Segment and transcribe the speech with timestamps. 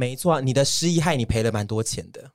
[0.00, 2.32] 没错，你的失忆害你赔了蛮多钱的。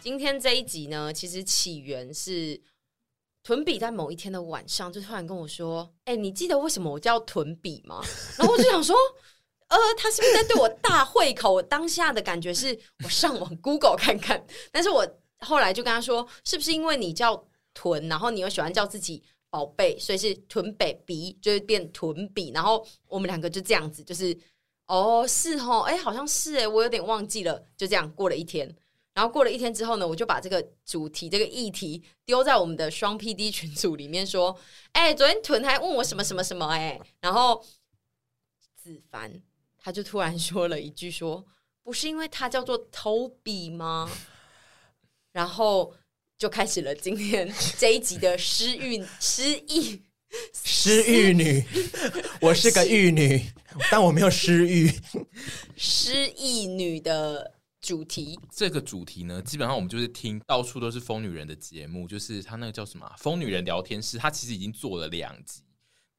[0.00, 2.58] 今天这一集呢，其实起源是
[3.42, 8.00] 屯比在某一天的晚上，就突然跟我说：“哎、你记得为什么我叫屯比吗？”
[8.38, 8.96] 然后我就想说。
[9.68, 11.52] 呃，他是不是在对我大会口？
[11.52, 15.06] 我当下的感觉是我上网 Google 看看，但是我
[15.38, 17.40] 后来就跟他说，是不是因为你叫
[17.74, 22.50] 屯，然后你又喜欢叫自己宝贝，所以是屯北鼻，就会变屯比。
[22.52, 24.36] 然后我们两个就这样子，就是
[24.86, 27.64] 哦，是哦，哎，好像是哎，我有点忘记了。
[27.76, 28.74] 就这样过了一天，
[29.14, 34.58] 然后过了一天之后呢，我就把这个主题、这个议题丢在我们的双 PD 群组里面，说，
[34.92, 37.64] 哎，昨天屯还问我什么什么什么，哎，然后
[38.76, 39.42] 子凡。
[39.82, 41.42] 他就突然说了一句说
[41.82, 44.10] ：“不是因为他叫做 Toby 吗？”
[45.32, 45.94] 然后
[46.40, 50.00] 就开始了今天 这一集的失忆失忆
[50.54, 51.62] 失忆女。
[52.40, 53.44] 我是个玉女，
[53.90, 54.90] 但我没有失忆。
[55.76, 65.60] 失忆女的主题，这个主题呢，基本上我们就是听到处都是疯女人的节目，就是她那个叫什么“疯女人聊天室”，她其实已经做了两集。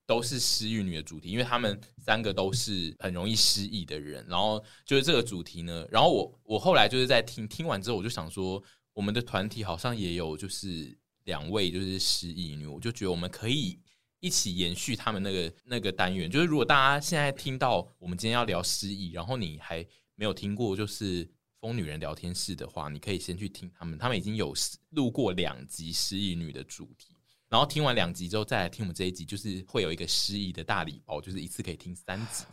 [0.08, 4.24] 都是失忆女的主题，因为她们三个都是很容易失忆的人。
[4.28, 8.62] 然后就是这个主题呢，然后我我后来就是在听听完之后，我就想说，
[9.02, 13.80] 我们的团体好像也有就是两位就是失忆女，我就觉得我们可以
[14.20, 16.30] 一起延续他们那个那个单元。
[16.30, 21.28] 就是如果大家现在听到我们今天要聊失忆，然后你还没有听过就是
[21.60, 24.54] 疯女人聊天室的话，你可以先去听他们，他们已经有
[24.92, 27.18] 录过两集失忆女的主题。
[27.50, 32.44] 然后听完两集之后，再来听我们这一集，就是会有一个失忆的大礼包，就是一次可以听三集。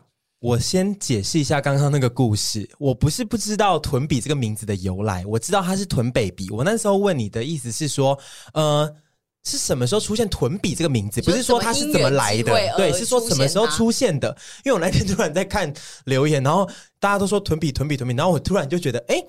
[0.41, 6.49] 我先解释一下刚刚那个故事，我不是不知道屯比这个名字的由来，我知道他是屯北比。
[6.51, 8.19] 我那时候问你的意思是说，
[8.55, 8.95] 呃，
[9.45, 11.21] 是什么时候出现屯比这个名字？
[11.23, 14.29] 不是说他是怎么来的，对，是说什么时候出现的？
[14.65, 15.73] 因为我那天突然在看
[16.05, 16.69] 留言，然后
[17.01, 19.23] 大家都说屯比屯比屯比，然后我突然就觉得，哎。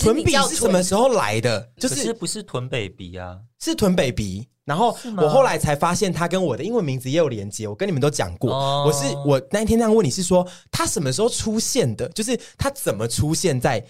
[0.00, 1.68] 屯比是什么时候来的？
[1.76, 4.46] 就是不是屯北比啊，是屯北比。
[4.70, 7.66] 然后我后来才发现，他跟我的英文名字也有连接。
[7.66, 8.52] 我跟你们都讲过，
[8.86, 12.08] 我是我那一天那样问你是说他什么时候出现的？
[12.10, 13.84] 就是他怎么出现在？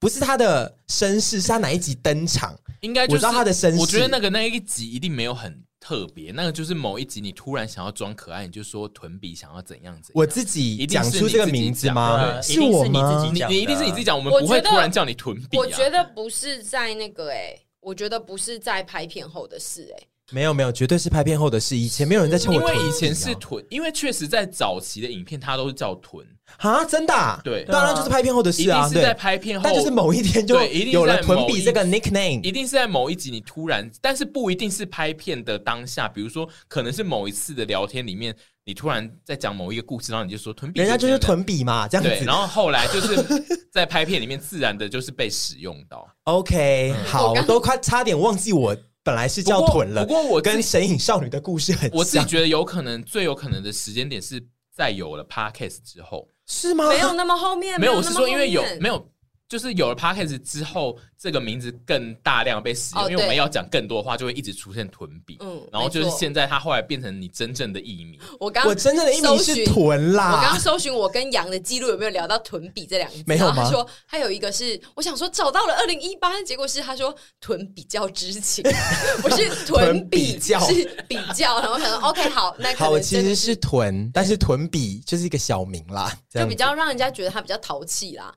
[0.00, 2.58] 不是他的身世，是他哪一集登场？
[2.80, 3.80] 应该我知道他的身世。
[3.80, 5.62] 我觉得那个那一集一定没有很。
[5.80, 10.12] 特别，那个就是某一集，你突然想要装可爱，你就说屯比想要怎样怎样。
[10.12, 12.42] 我自己讲出这个名字吗？
[12.42, 13.30] 是我吗？
[13.32, 15.56] 你你一定是你自己讲，我们不会突然叫你屯比。
[15.56, 20.06] 我觉得不是在那个哎，我觉得不是在拍片后的事哎。
[20.30, 21.74] 没有没有，绝对是拍片后的事。
[21.74, 26.22] 以前没有人在称我屯比，因为以前是臀，因为确实在早期的影片，它都是叫臀
[26.58, 27.40] 啊，真的？
[27.42, 28.80] 对，当然就是拍片后的事啊。
[28.80, 38.36] 一定是在拍片后，但就是某一天就有了臀比这个 nickname，一定是在某一集你突然，但是不一定是拍片的当下，比如说可能是某一次的聊天里面，
[38.68, 42.22] 你突然在讲某一个故事，然后你就说囤比，人家就是囤比嘛，这样子。
[42.26, 43.16] 然后后来就是
[43.72, 46.06] 在拍片里面自然的就是被使用到。
[46.24, 48.76] OK，好，我都快差点忘记我。
[49.02, 51.98] 本来是叫囤了，不过我跟神隐少女的故事很像。
[51.98, 56.90] 我自己觉得有可能最有可能的时间点是在有了 Podcast 之后，是吗？
[56.90, 59.02] 没有那么后面，没有，我是说因为有没有。
[59.48, 65.38] 就是有了 Podcast 之后，这个名字更大量被使用，哦、因为我们要讲更多的话，就会一直出现屯比。
[65.40, 68.20] 嗯，然后就是现在，他后来变成你真正的艺名。
[68.38, 70.32] 我刚我真正的艺名是屯啦。
[70.32, 73.24] 我刚刚搜寻我跟杨的记录有没有聊到屯比这两个字？
[73.26, 73.64] 没有吗？
[73.64, 78.62] 他说还有一个是，我想说找到了二零一八，结果是他说屯比较知情，
[79.22, 81.58] 不是屯比较是比较。
[81.60, 88.34] 然后我想说 OK 好， 那好，我其实是屯，但是屯比就是一个小名啦，就比较让人家觉得他比较淘气啦。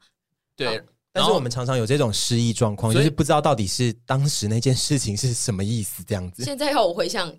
[0.56, 0.82] 对。
[1.14, 6.44] 但是我们常常有这种失忆状况，就是不知道到底是当时那件事情是什么意思，这样子。
[6.44, 7.34] 现在要我回想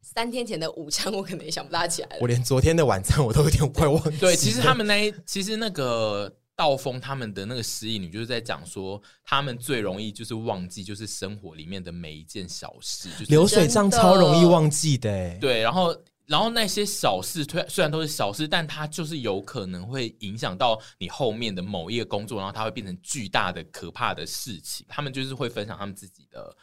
[0.00, 2.18] 三天前的午餐，我可能也想不大起来了。
[2.20, 4.16] 我连昨天的晚餐我都有点快忘记。
[4.16, 15.38] 对，其实他们那一，其实那个道风他们的那个失忆女，就是在讲说，他们最容易就是忘记，就是生活里面的每一件小事，就是流水账超容易忘记的。
[15.38, 15.94] 对，然后。
[16.28, 24.84] 然后那些小事，虽虽然都是小事，但它就是有可能会影响到你后面的某一个工作，然后它会变成巨大的、可怕的事情。
[24.90, 26.54] 他们就是会分享他们自己的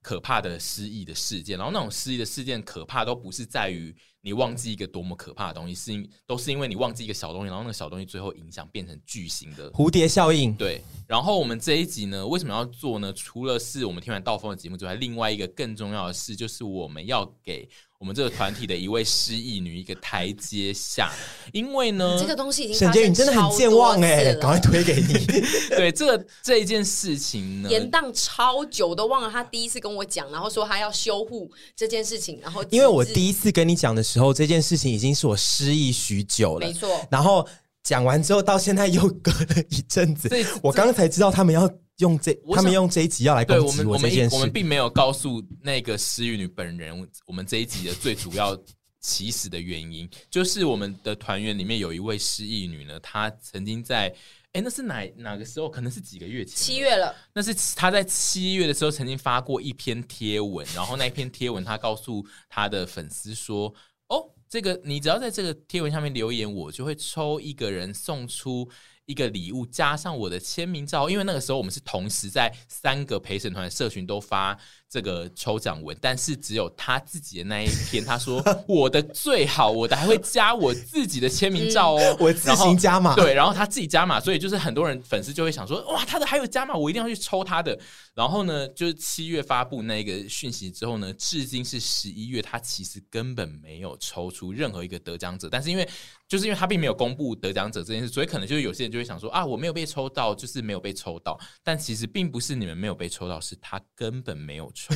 [0.00, 10.54] 可怕的失忆的事件，然后那种失忆的事件可怕都不是在于你忘记一个多么可怕的东西，是因都是因为你忘记一个小东西，然后那个小东西最后影响变成巨型的蝴蝶效应。
[10.54, 13.12] 对，然后我们这一集呢，为什么要做呢？
[13.12, 17.68] 除了是我们听完道风的节目之外，另外一个更重要的事就是我们要给。
[17.98, 21.10] 我们这个团体的一位失忆女一个台阶下，
[21.52, 25.14] 因为呢，这个东西已经沈婕妤，你真的很健忘哎、欸，赶快推给你。
[25.74, 29.30] 对，这个这一件事情呢，延宕超久都忘了。
[29.30, 37.00] 他第一次跟我讲，然后说他要修护这件事情，然后因为我第一次跟你讲的时候，这件事情已经是我失忆许久了，没错。
[37.10, 37.48] 然后
[37.82, 40.28] 讲完之后，到现在又隔了一阵子，
[40.62, 41.70] 我刚刚才知道他们要。
[41.98, 44.34] 用这，他们用这一集要来攻击我这件事。
[44.34, 48.58] 我们我们我们并没有告诉那个失忆女本人，我们这一集的最主要
[49.00, 54.14] 起始的原因，就是我们的团员里面有一位失忆女呢，她曾经在，
[54.52, 55.70] 哎，那是哪哪个时候？
[55.70, 57.14] 可能是几个月前，七月了。
[57.32, 63.72] 那是她在七月的时候曾经发过一篇贴文，然后那一篇贴文，她告诉她的粉丝说
[64.08, 68.68] ：“哦，这个你只要在这个贴文下面留言，我就会抽一个人送出。”
[69.06, 74.58] 一个礼物加上我的签名照，因为那个时候我们是同时在三个陪审团社群都发
[74.88, 87.78] 这个抽奖文，但是只有他自己的那一篇，他说我的最好，我的还会加我自己的签名照哦，嗯、我自行加码，对，然后他自己加码，所以就是很多人粉丝就会想说，哇，他的还有加码，我一定要去抽他的。
[88.14, 95.86] 然后呢，就是七月发布那个讯息之后呢，至今是十一月，他其实根本没有抽出任何一个得奖者，但是因为
[96.26, 101.38] 就是因为他并没有公布得奖者这件事，所以可能就是有些人就会想说啊，我没有被抽到，就是没有被抽到。
[101.62, 104.94] 但其实并不是你们没有被抽到，是他根本没有抽。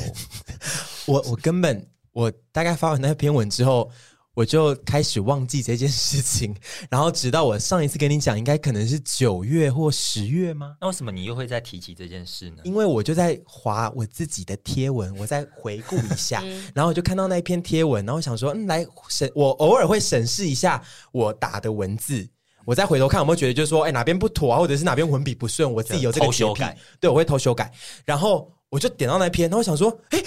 [1.12, 3.90] 我我根本我大概发完那篇文之后。
[4.32, 6.54] 我就开始忘记这件事情，
[6.88, 10.76] 然后直到我上一次跟你讲，应该可能是九月或十月吗？
[10.80, 12.58] 那为什么你又会再提起这件事呢？
[12.62, 16.42] 因为我就在划我自己的贴文，我再回顾一下，
[16.72, 20.80] 然后我就看到那一篇贴文，然后想说，嗯，来审，我偶尔会审视一下
[21.10, 22.26] 我打的文字，
[22.64, 27.70] 我再回头看有没有觉得，就是说，哎，哪边不妥啊，或者是哪边文笔不顺，我自己有这个修改，对，我会偷修改，
[28.06, 30.22] 然后我就点到那篇，然后我想说，哎。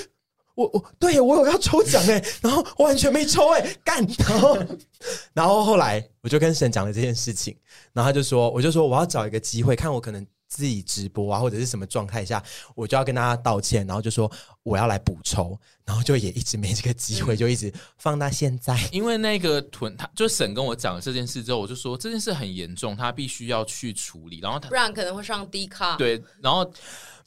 [0.55, 4.05] 我我对我有要抽奖哎， 然后完全没抽哎，干！
[4.29, 4.57] 然后
[5.33, 7.57] 然后后来我就跟神讲了这件事情，
[7.91, 12.43] 然后他就说，我就说我要找一个机会，看我可能自己直播啊，或者是什么状态下，
[12.75, 14.31] 我就要跟大家道歉，然后就说
[14.61, 18.77] 我要来补抽，然后就也一直没这个机会，就一直放到现在。
[18.91, 25.97] 因为那个屯，他就沈跟我讲了这件事之后，我就说这件事很严重，他必须要去处理，然后他不然可能会上低卡。
[25.97, 26.71] 对，然后。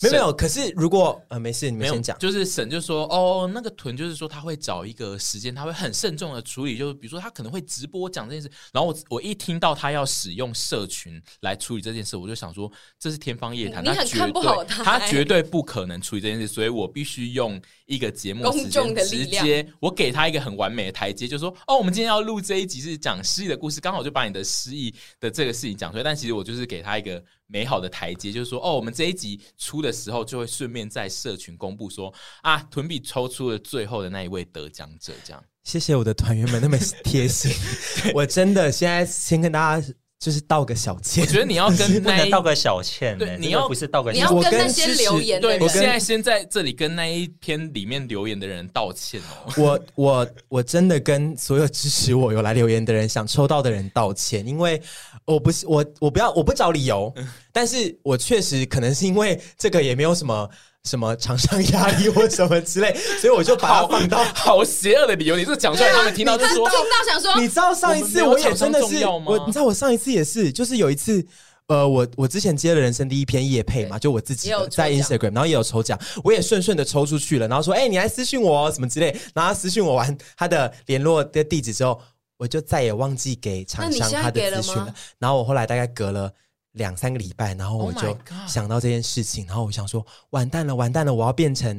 [0.03, 2.19] 没有没有，可是如果呃没事，你们先讲。
[2.19, 8.51] 就是沈就说哦，那个屯就是说他会找一个时间，他会很慎重的处理，就是比如说他可能会直播讲这件事。
[8.75, 26.05] 然后我我一听到他要使用社群来处理这件事，我就想说这是天方夜谭，你很看不好他，他绝对不可能处理这件事，所以我必须用一个节目时间直接我给他一个很完美的台阶，就是说哦，我们今天要录这一集是讲失忆的故事，刚好就把你的失忆的这个事情讲出来。
[26.05, 27.23] 但其实我就是给他一个。
[27.49, 32.13] 美好的台阶，就是说，哦，我们这一集出的时候，就会顺便在社群公布说，
[32.43, 35.41] 啊，屯比抽出了最后的那一位得奖者，这样。
[35.63, 37.53] 谢谢我的团员们那么贴心，
[38.15, 39.89] 我真的现在先跟大家。
[40.27, 49.53] 就是道个小歉，我觉得你要跟 不能道个小歉，对，你要不是道个，你要跟那些留言，对，我现在先在这里跟那一篇里面留言的人道歉哦。
[49.57, 54.83] 我我我真的跟所有支持我有来留言的人，想抽到的人道歉，因为
[55.25, 57.15] 我不是我我不要我不找理由，
[57.53, 60.51] 但是我确实可能是因为这个也没有什么。
[60.87, 65.37] 什么厂商压力或什么之类，所以我就把它放到好邪恶的理由。
[65.37, 71.27] 你这讲出来，他们听到就说，听到想说，你知道上一次我也真的是我，你知道我上一次也是，就是有一次，
[71.67, 82.01] 呃，我我之前接了人生第一篇夜配嘛，就我自己在 Instagram，然后也有抽奖，我也顺顺的抽出去了，然后说，哎，你来私信我什么之类，然后他私信我完他的联络的地址之后，
[82.39, 84.95] 我就再也忘记给厂商他的资讯了。
[85.19, 86.33] 然后我后来大概隔了。
[86.77, 88.17] 两三个礼拜，然后我就
[88.47, 91.75] 想到这件事情，oh、然后我想说，完蛋了，完蛋了，我要变成，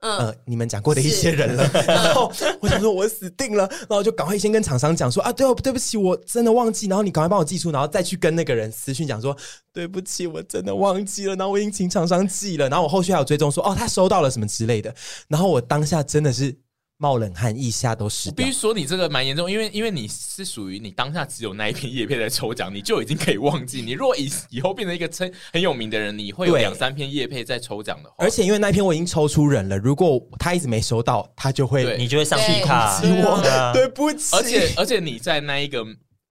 [0.00, 1.68] 嗯、呃，你们讲过的一些人了。
[1.86, 9.36] 然后我想说，我死定了，然后就赶快先跟厂商讲说啊，对哦，对不起，我真的忘记，然后你赶快帮我寄出，然后再去跟那个人私讯讲说，
[9.72, 14.94] 对不起，我真的忘记了，然后我已经请厂商寄了，然后我后续还有追踪说，哦，他收到了什么之类的，
[15.28, 16.56] 然后我当下真的是。
[17.00, 18.30] 冒冷汗，腋下都湿。
[18.30, 23.80] 必须说你这个蛮严重，因为因为你是属于你当下只有那一篇叶片在抽奖，你就已经可以忘记。
[23.80, 28.16] 你如果以以后变成一个称很有名的人，你会有两三篇叶片在抽奖的话。
[28.18, 33.00] 而且因为那一篇我已经抽出人了，如果他一直没收到，他就会你就会上气卡。
[33.02, 34.36] 我对不起。
[34.36, 35.82] 而且而且你在那一个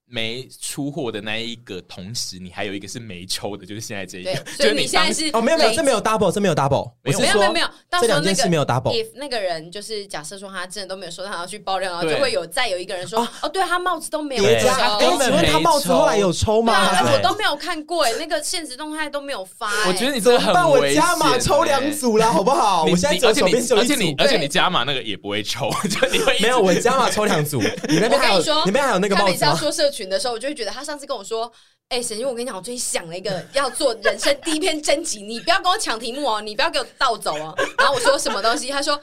[0.10, 4.36] 没出货的那一个同时，你还有一个是没抽的，就是现在这一个。
[4.58, 7.68] 所以你现在是哦，没有没有，这没有 double，这没有 double，没有没有没有没有，
[8.02, 8.92] 这两件事没有 double。
[8.92, 16.74] if 那个人就是假设说他真的都没有收，他要去爆料，然后就会有再有一个人说哦，对他帽子都没有抽，哎，请问他帽子后来有抽吗？
[16.74, 19.70] 哎，我都没有看过，哎，那个现实动态都没有发。
[19.88, 22.86] 我觉得你这个很我加码抽两组了，好不好？
[22.86, 27.62] 我现在而且你而且你，而且你加码那个也不会抽， 就你会没有我加码抽两组。
[27.88, 31.52] 你那边还有你那边还有那个帽子说社群的时候，我就会觉得他上次跟我说。
[31.90, 37.52] 哎、欸，沈君，我跟你讲，我最近想了一个要做人生第一篇征集，你不要跟我抢题目哦，你不要给我盗走哦。
[37.80, 39.02] 然后我说什么东西，他说。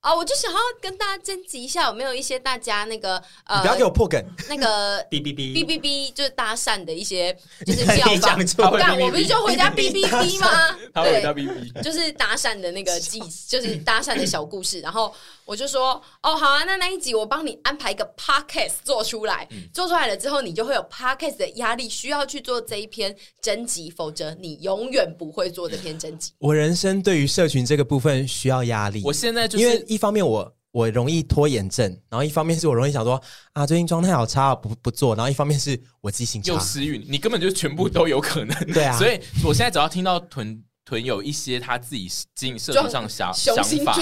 [0.00, 7.36] 啊，我就想要跟大家征集一下，有没有一些大家那个呃，不要给我破梗，那个 哔哔哔哔哔哔，就是搭讪的一些，
[7.66, 8.36] 就是妙法。
[8.78, 10.78] 干，我不是就回家哔哔哔吗？
[10.94, 14.78] 他回家哔哔，就是搭讪的那个记，就是搭讪的小故事。
[14.78, 15.12] 然后
[15.46, 26.32] 我就说，哦，好啊，那那一集我帮你安排一个 podcast 做出来，做出来了之后，你就会有 podcast 的压力，需要去做这一篇征集，否则你永远不会做这篇征集。
[26.38, 29.76] 我人生对于社群这个部分需要压力，我现在就是因为。
[29.86, 33.22] 一方面我我容易拖延症，然后一方面是我容易想说
[33.52, 43.98] 啊，最近状态好差，不不做，然后一方面是我记性差，又失语，你根本就全部都有可能，对啊，所以我现在只要听到屯屯有一些他自己经营社群上想想法，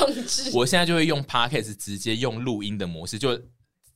[0.52, 3.36] 我现在就会用 Podcast 直接用录音的模式就。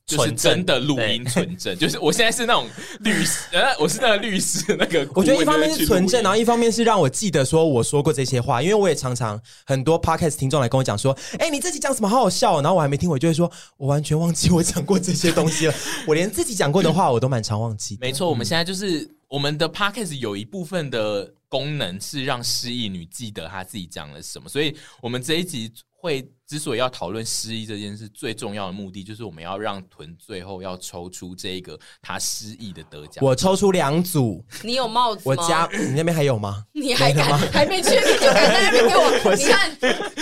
[0.09, 2.67] 就是真的录音存证，就是我现在是那种
[3.01, 5.07] 律师，呃，我是那个律师那个。
[5.13, 15.73] 我觉得一方面是纯正，然后一方面是让我记得说我说过这些话，因为我也常常很多 podcast 听众来跟我讲说，哎、欸，你自己讲什么好好笑，然后我还没听，我就会说我完全忘记我讲过这些东西了，
[16.07, 17.95] 我连自己讲过的话我都蛮常忘记。
[18.01, 25.69] 没错，我们现在就是我们的 podcast 有一部分的功能是让失忆女记得她自己讲了什么，所以我们这一集。
[26.01, 33.23] 会之所以要讨论失忆这件事，最重要的目的就是我们要让屯最后要抽出这个他失忆的得奖。
[33.23, 35.23] 我抽出两组，你有帽子吗？
[35.25, 36.63] 我家你那边还有吗？
[36.73, 39.35] 你还敢还没确定就敢在那边给我？
[39.35, 39.69] 你看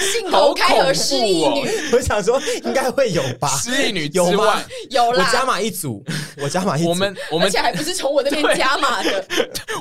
[0.02, 3.48] 信口开河失忆女， 我想说应该会有吧？
[3.58, 4.62] 失忆女有吗？
[4.90, 6.04] 有啦，我加码一组，
[6.42, 6.90] 我加码一组。
[6.90, 9.28] 我们我们而且还不是从我那边加码的。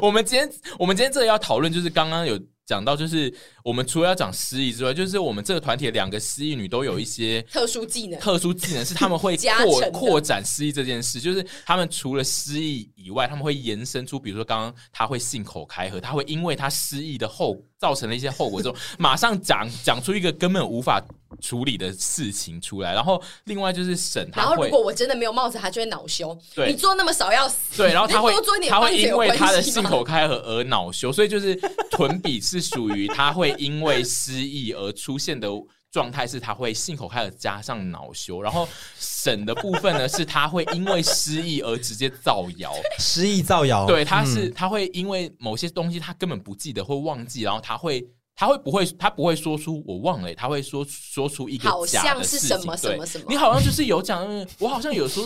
[0.02, 0.48] 我们今天
[0.78, 2.38] 我们今天这个要讨论就是刚刚有。
[2.66, 3.32] 讲到就是，
[3.66, 11.20] 我们除了要讲失忆之外，就是我们这个团体的两个失忆女都有一些特殊技能，特殊技能是 他们会扩扩展失忆这件事。
[11.20, 21.02] 就是他们除了失忆以外，他们会延伸出，比如说刚刚他会信口开河，他会因为他失忆的后造成了一些后果之后，马上讲讲出一个根本无法
[21.40, 22.94] 处理的事情出来。
[22.94, 26.37] 然后另外就是审他，然后如果我真的没有帽子，他就会恼羞。
[26.54, 27.76] 对，你做那么少要死。
[27.76, 28.32] 对，然后他会
[28.68, 31.54] 他会因为他的信口开河而恼羞，所以就是
[31.90, 32.56] 屯比是。
[32.56, 35.48] 是属于他会因为失忆而出现的
[35.90, 48.06] 状态，是他会信口开河加上恼羞，然后省的部分呢，是他会因为失忆而直接造谣，失忆造谣，对，他是他会因为某些东西他根本不记得或忘记，然后他会。
[48.38, 48.84] 他会不会？
[48.98, 52.48] 他不会说出我忘了，他会说说出一个假的事情。
[52.48, 53.24] 什么什么什么？
[53.30, 55.24] 你好像就是有讲，我好像有说，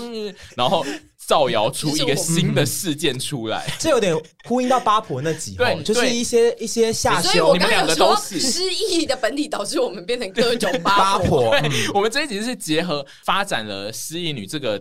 [0.57, 0.87] 然后
[1.17, 3.69] 造谣出一个新的事件出来。
[3.81, 7.53] 这有点呼应到八婆那集，对，就是一些一些下修。
[7.53, 11.51] 你们两个都是失忆的本体，导致我们变成各种八婆。
[11.59, 14.81] 对，我们这一集是结合发展了失忆女这个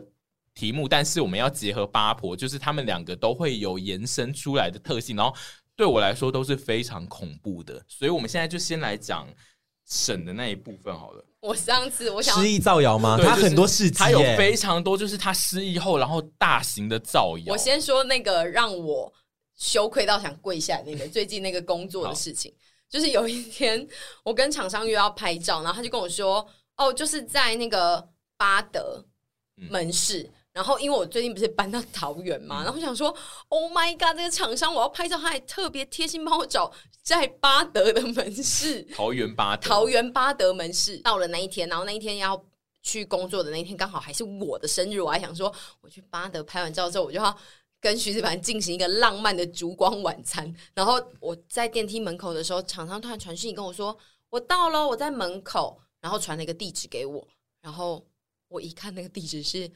[0.54, 5.34] 题目，但是我们要结合八婆，就是他们两个都会有延伸出来的特性，然后。
[5.80, 9.26] 对我来说都是非常恐怖的，所以我们现在就先来讲
[9.88, 11.26] 省的那一部分好了。
[11.40, 13.18] 我上次我想失忆造谣吗？
[13.18, 17.54] 他很多事情，他有非常多，就是他失忆后，然后大型的造谣。
[17.54, 19.10] 我先说那个让我
[19.56, 22.54] 羞愧到想跪下那个最近那个工作的事情，
[22.90, 23.88] 就是有一天
[24.26, 26.46] 我跟厂商约要拍照，然后他就跟我说
[26.76, 28.06] ：“哦，就是在那个
[28.36, 29.06] 巴德
[29.56, 30.24] 门市。
[30.24, 33.16] 嗯”然后，因为我最近不是搬到桃园嘛，嗯、然后我想说
[33.50, 40.98] ，Oh my god，这个厂商我要拍照，他还特别贴心帮我找在八德的门市，桃园八德，桃园八德门市。
[40.98, 42.44] 到了那一天，然后那一天要
[42.82, 47.38] 去工作的那一天，刚好还是我的生日，我还想说，我去八德拍完照之后，我就要
[47.80, 50.54] 跟徐子凡进行一个浪漫的烛光晚餐。
[50.74, 53.96] 然后我在电梯门口的时候，厂商突然传讯跟我说，
[54.32, 57.26] 我到了，我在门口，然后传了一个地址给我，
[57.62, 58.04] 然后
[58.48, 59.72] 我一看那个地址是。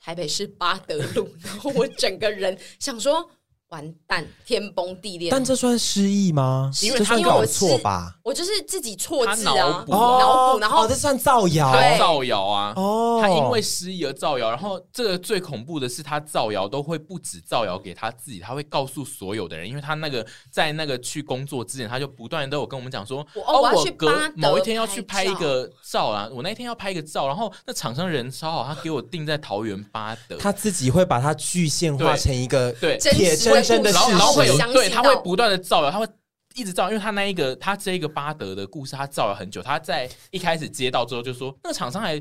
[0.00, 3.30] 台北市八德路， 然后我整个人想说，
[3.68, 5.30] 完蛋，天崩地裂。
[5.30, 6.70] 但这算失忆吗？
[6.82, 8.14] 因为这算因为我搞错吧？
[8.22, 11.70] 我就是自己错字他啊，脑补脑补，然后哦，这算造谣。
[11.72, 12.72] 他造谣啊！
[12.76, 34.56] 哦，他因为失忆而造谣，然后这个最恐怖的是，他造谣都会不止造谣给他自己，他会告诉所有的人，因为他那个在那个去工作之前，他就不断都有跟我们讲说，我哦，哦我要去隔巴德某一天要去拍拍一个照啊，我那一天要拍一个照，然后那厂商人超好，他给我定在桃园八德，他自己会把它具现化成一个对铁然后然后会有。
[34.72, 36.06] 对，他会不断的造谣，他会
[36.54, 39.62] 一直造，因为他那一个他这一个巴德的故事，他造了很久。
[39.62, 42.20] 他在一开始接到之后就说，那个厂商还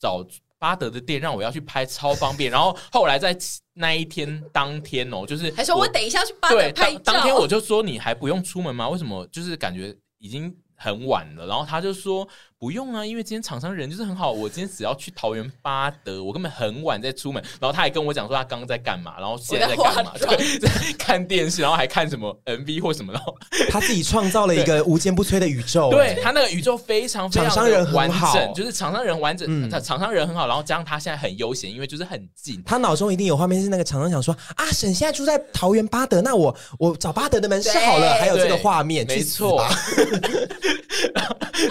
[0.00, 0.24] 找
[0.58, 2.50] 巴德的店让我要去拍，超方便。
[2.50, 3.36] 然后后来在
[3.74, 7.12] 那一天当天哦，就是还说我等一下去巴德对拍照。
[7.12, 8.88] 当天我就说你还不用出门吗？
[8.88, 9.26] 为什么？
[9.28, 11.46] 就是感觉已经很晚了。
[11.46, 12.26] 然后他就说。
[12.58, 14.32] 不用啊，因为今天厂商人就是很好。
[14.32, 17.42] 我今天只要去桃园八德，我根本很晚再出门。
[17.60, 20.12] 然后他还跟我讲说他刚刚在干嘛，然后现在在干嘛？
[20.18, 23.12] 对，在看电视，然后还看什么 MV 或什么。
[23.12, 23.36] 然后
[23.68, 25.90] 他自己创造了一个无坚不摧的宇宙。
[25.90, 30.46] 对，他那个宇宙非常非常厂商人完整，就是厂商人完整，厂商人很好。
[30.46, 32.62] 然后加上他现在很悠闲，因为就是很近。
[32.64, 39.62] 他脑中一定有画面，是那个厂商想说啊，沈现在住在桃园八德，那我我找八德的门市好了，还有这个画面，没错。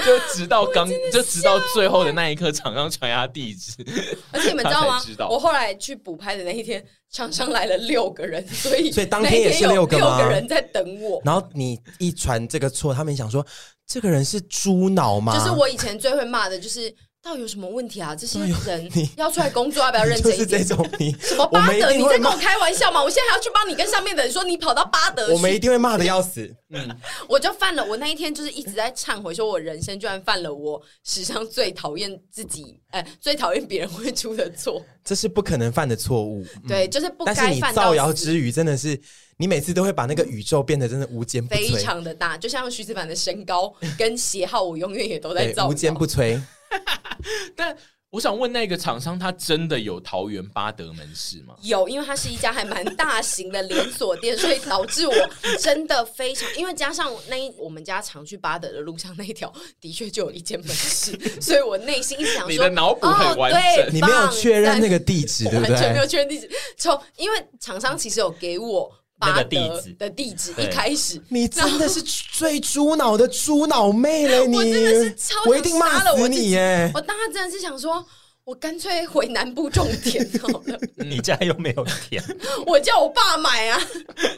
[0.04, 3.74] 就直到刚，就直到最后的那一刻，厂商传下地址，
[4.32, 5.00] 而且你们知道吗？
[5.00, 10.18] 知道我后来去补拍的那一天，厂商来了六个人，所以所以当天也是六个吗？
[10.18, 11.22] 六个人在等我。
[11.24, 13.46] 然后你一传这个错，他们想说
[13.88, 15.38] 这个人是猪脑吗？
[15.38, 16.94] 就是我以前最会骂的，就是。
[17.26, 18.16] 到底有什么问题啊？
[18.16, 20.48] 这些人 要出来工作，要不要认真一点？
[20.48, 21.92] 就是这种你 什么巴德？
[21.92, 23.02] 你在跟我开玩笑吗？
[23.02, 26.56] 我现在还要去帮你跟上面的人说，你跑到巴德去，我们一定会骂的要死。
[26.70, 26.88] 嗯，
[27.28, 27.84] 我就犯了。
[27.84, 34.80] 我那一天就是一直在忏悔，说我人生居然犯了我史上最讨厌自己，哎，最讨厌别人会出的错。
[35.04, 36.46] 这是不可能犯的错误。
[36.68, 37.44] 对，就是不该犯。
[37.44, 39.00] 但是你造谣之余，真的是
[39.38, 42.38] 你每次都会把那个宇宙变得真的无坚不摧，非常的大。
[42.38, 46.40] 就像徐子凡的身高跟鞋号，我永远也都在造无坚不摧。
[47.56, 47.76] 但
[48.12, 51.54] 我想问那个厂商，他真的有桃园八德门市吗？
[51.62, 55.14] 有，因为它是一家还蛮大型的连锁店，所以导致我
[55.60, 59.52] 真的非常，因为加上那一我们家常去八德的路上那一条，
[59.82, 65.74] 的确就有一间门市， 所以我内心一直想说，你的脑补很完整，哦、你没有确认那个地址，对不对？
[65.74, 68.94] 完全没有确认地址，从因为厂商其实有给我。
[69.18, 74.46] 那个地址的地址一开始，你真的是最猪脑的猪脑妹了！
[74.46, 76.92] 你我真的是超我一定骂死你耶！
[76.94, 78.06] 我当时真的是想说，
[78.44, 80.78] 我干脆回南部种田好了。
[81.06, 82.22] 你家又没有田，
[82.68, 83.82] 我叫我爸买啊。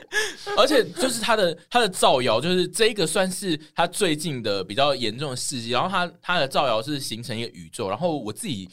[0.56, 5.72] 而且就是他的他的造谣，就是这个算是他最近的比较严重的事迹。
[5.72, 7.90] 然后他他的造谣是形成一个宇宙。
[7.90, 8.70] 然后我自己。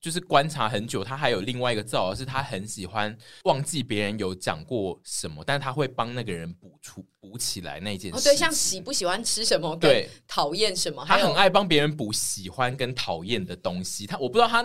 [0.00, 3.14] 就是观察很久，他还有另外一个造谣，是他很喜欢
[3.44, 8.16] 忘记别人有讲过什么，但是他会帮那个人补出补起来那件事。
[8.16, 14.06] 哦，对，像喜不喜欢吃什么，对，讨厌什么，他很爱帮别人补喜欢跟讨厌的东西。
[14.06, 14.62] 他我不知道他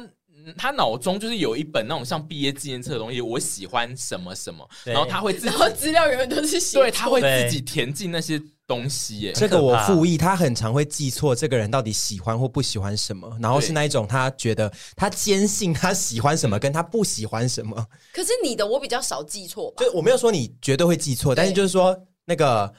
[0.58, 8.42] 他脑中就是有一本那种像毕业纪念册的东西，我喜欢什么什么，然后他会自己，然后资料永远都是写，对，他会自己填进那些。
[8.68, 17.86] 东西耶，这个我附议，他很常会记错这个人到底喜欢或不喜欢什么，然后是那一种他觉得他坚信他喜欢什么，跟他不喜欢什么。
[18.12, 19.86] 可是你的我比较少记错吧？
[19.86, 22.74] 就我没有说你绝对会记错，但是就是说那个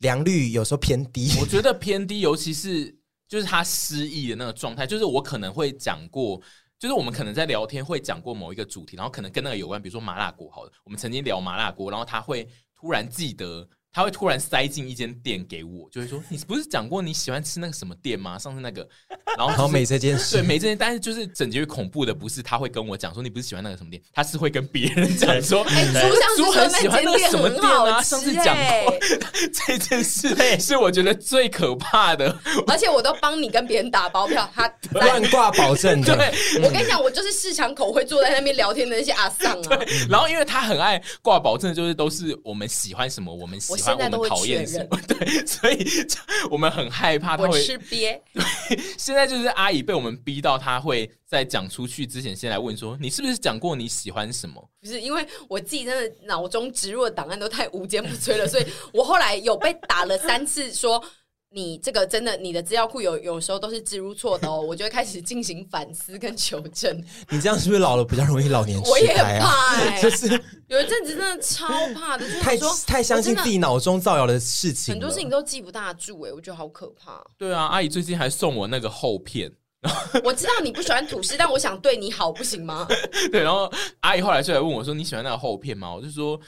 [0.00, 2.94] 良率有时候偏低，我觉得偏低，尤其是
[3.26, 6.38] 就是他失忆的那个状态，就是我可能会讲过，
[6.80, 13.68] 就是我们可能在聊天会讲过某一个主题，然后可能跟那个有关，比如说麻辣锅，好了，我们曾经聊麻辣锅，然后他会突然记得。
[13.92, 18.38] 他会突然塞进一间店给我，就会说：“你不是讲过你喜欢吃那个什么店吗？
[18.38, 18.86] 上次那个。
[19.36, 20.76] ”然后、就是、然后没这件事，对，没这件。
[20.78, 25.84] 但是就是整集恐怖的不是他会跟我讲说你不是喜欢那个什么店，他是会跟别人讲说：“哎，
[26.36, 28.98] 猪、欸、很喜欢那个什么店啊，上次讲过。
[29.66, 36.16] ”这件事是我觉得最可怕的，而且我都帮你跟别人打包票，他乱挂保证的。
[36.16, 39.78] 对，我跟你讲，我就是市场口会坐在那边聊天的那些阿桑啊。
[40.08, 43.94] 然后因为他很爱挂保证，就是都是我们喜欢什么，我们喜欢。
[43.96, 45.00] 我现在都会讨厌什么？
[45.08, 45.86] 对，所以
[46.50, 48.20] 我们很害怕他会我吃瘪。
[48.34, 61.02] 对，现在就是阿姨被我们逼到，她会在讲出去之前先来问说：“你是不是讲过你喜欢什么？”不是，因为我自己真的脑中植入的档案都太无坚不摧了，所以我后来有被打了三次说。
[61.52, 66.96] 你这个真的，你的资料库有有时候都是置入错的哦， 我就会开始进行反思跟求证。
[67.28, 68.92] 你这样是不是老了比较容易老年痴呆啊？
[68.92, 70.28] 我也怕 哎、欸，就是
[70.68, 77.20] 有一阵子真的超怕的，就是、太太相信自己脑中造谣的事情，很多事情都记不大住哎，我觉得好可怕。
[77.36, 79.50] 对啊，阿姨最近还送我那个厚片，
[80.22, 82.86] 我知道你不喜欢吐司，但我想对你好，不行吗？
[83.32, 83.68] 对，然后
[84.02, 86.40] 阿姨后来就来问我说：“你喜欢那个厚片吗？”我就说。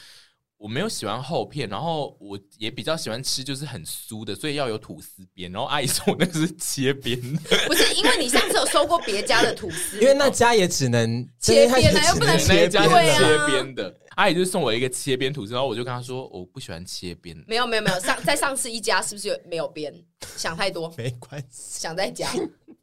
[0.63, 5.51] 我没有喜欢厚片，然后我也比较喜欢吃就是很酥的，所以要有吐司边。
[5.51, 7.21] 然后阿姨说我那个是切边，
[7.67, 13.93] 不是因为你上次有收过别家的吐司，因为那家也只能切边啊，又不能切边，对啊，切边的。
[14.15, 17.37] 阿姨就送我一个切边吐司，然后我就跟她说我不喜欢切边。
[17.49, 19.93] 没有没有没有，上在上次一家是不是有没有边？
[20.37, 22.29] 想太多，没关系，想再讲，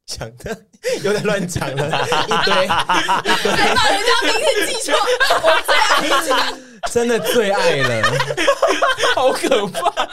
[0.05, 0.65] 想的
[1.03, 1.85] 有点乱讲了。
[2.27, 4.95] 一堆，再把人家名字记错，
[5.43, 6.59] 我最爱讲。
[6.93, 8.01] 真的最爱了，
[9.13, 10.07] 好可怕！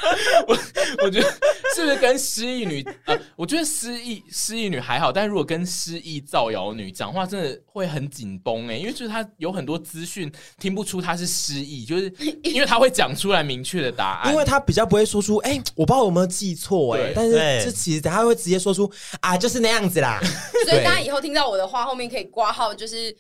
[0.48, 0.58] 我
[1.04, 1.30] 我觉得
[1.76, 2.84] 是不是跟失忆女？
[3.04, 12.12] 呃，我觉得失忆失忆女还好，但如果跟失忆造谣女讲话，真的会很紧绷哎，因为就是她有很多资讯听不出她是失忆，就是
[12.42, 18.88] 因为她会讲出来明确的答案，因为她比较不会说出哎、欸，我不知道有没有记错哎，但是这其实他会直接说出
[19.20, 20.20] 啊，就是那样子啦。
[20.68, 23.16] 所以大家以后听到我的话，后面可以挂号，就是。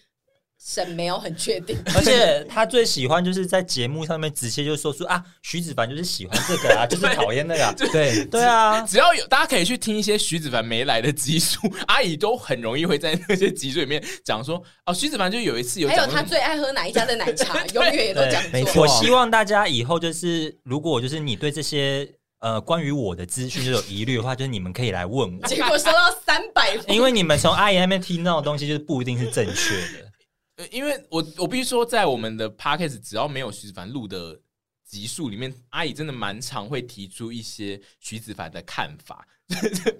[0.58, 18.80] 神没有很确定， 而且他最喜欢就是在节目上面直接就说出啊，徐子凡就是喜欢这个啊， 就是讨厌那个，对对啊，只要有大家可以去听一些徐子凡没来的集数，阿姨都很容易会在那些集数里面讲说哦，徐子凡就有一次有，还有他最爱喝哪一家的奶茶，永远也都讲没错。
[18.80, 22.08] 我希望大家以后就是，如果就是你对这些
[22.46, 25.48] 呃关于我的资讯就有疑虑的话，就是你们可以来问我。
[25.48, 30.68] 结果收到三百，因为你们从阿姨那边听到的东西就是不一定是正确的。
[30.70, 34.40] 因为我我必须说，在我们的 podcast 只要没有徐子凡录的
[34.88, 39.26] 集数里面，阿姨真的蛮常会提出一些徐子凡的看法，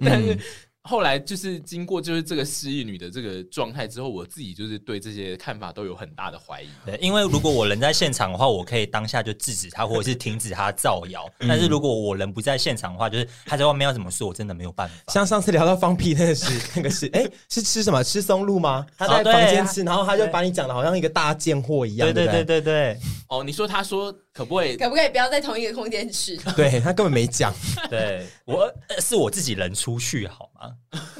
[0.01, 0.35] 但 是。
[0.35, 0.41] 嗯
[0.87, 6.69] 后来就是经过就是这个失忆女的这个状态之后，我自己就是对这些看法都有很大的怀疑。
[6.85, 11.29] 对，因为如果我人在现场的话，我可以当下就制止他，或者是停止他造谣。
[11.41, 14.95] 嗯、但是如果我人不在现场的话，就是他在外面要怎么说，我真的没有办法。
[15.13, 18.05] 像上次聊到放屁那个是那个是，哎、欸，是吃什么？
[18.05, 18.87] 吃松露吗？
[18.97, 22.13] 他在房间吃，哦、然后他就把你讲的好像一个大贱货一样。
[22.13, 22.99] 对对对对对。
[23.29, 24.77] 哦，你说他说可不可以？
[24.77, 26.37] 可不可以不要在同一个空间吃？
[26.55, 27.53] 对他根本没讲。
[27.91, 30.75] 对我是我自己人出去好吗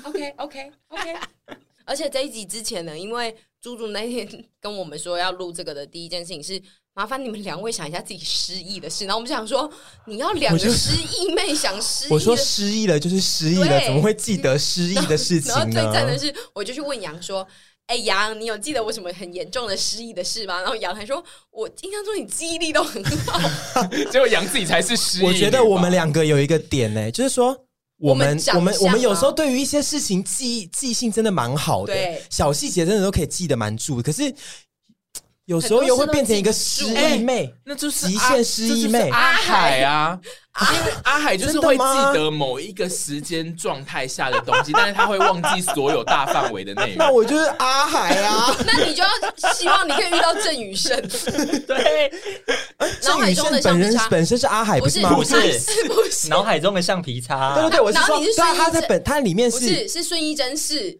[0.05, 1.15] ？OK OK OK，
[1.85, 4.29] 而且这一集之前呢，因为猪猪那天
[4.61, 6.61] 跟我们说要录这个的第一件事情是，
[6.95, 9.05] 麻烦你们两位想一下自己失忆的事。
[9.05, 9.71] 然后我们就想说，
[10.07, 15.59] 你要两个失忆妹想失忆， 我说失忆了就是失忆了，怎么会记得失忆的事情呢？
[15.59, 17.47] 然后最赞的是，我就去问杨说
[17.87, 23.39] ：“哎、欸，杨，你有记得我什么很严重的失忆的事吗？”然后杨还说：“我印象中你记忆力都很好。
[24.11, 25.25] ”结果杨自己才是失忆。
[25.25, 27.66] 我觉得我们两个有一个点呢、欸，就是说。
[27.99, 34.03] 我们我们我们有时候对于一些事情记忆记性真的蛮好的，对小细节真的都可以记得蛮住。
[34.03, 34.35] 可是
[35.47, 40.19] 有时候又会变成一个失忆妹，那就是极限失忆妹阿海啊。
[40.59, 46.97] 因为阿海就是会记得某一个时间状态下的东西，但是他会忘记所有大范围的内容。
[46.99, 50.99] 那我就是阿海啊， 那你就要希望你可以遇到郑宇盛。
[51.67, 52.11] 对，
[53.01, 55.15] 郑宇盛本人本身是阿海，不是吗？
[55.15, 55.37] 不是，
[55.87, 57.55] 不是，脑海中的橡皮擦。
[57.55, 60.99] 对对对，我是说，他他在本他里面是是孙艺珍是。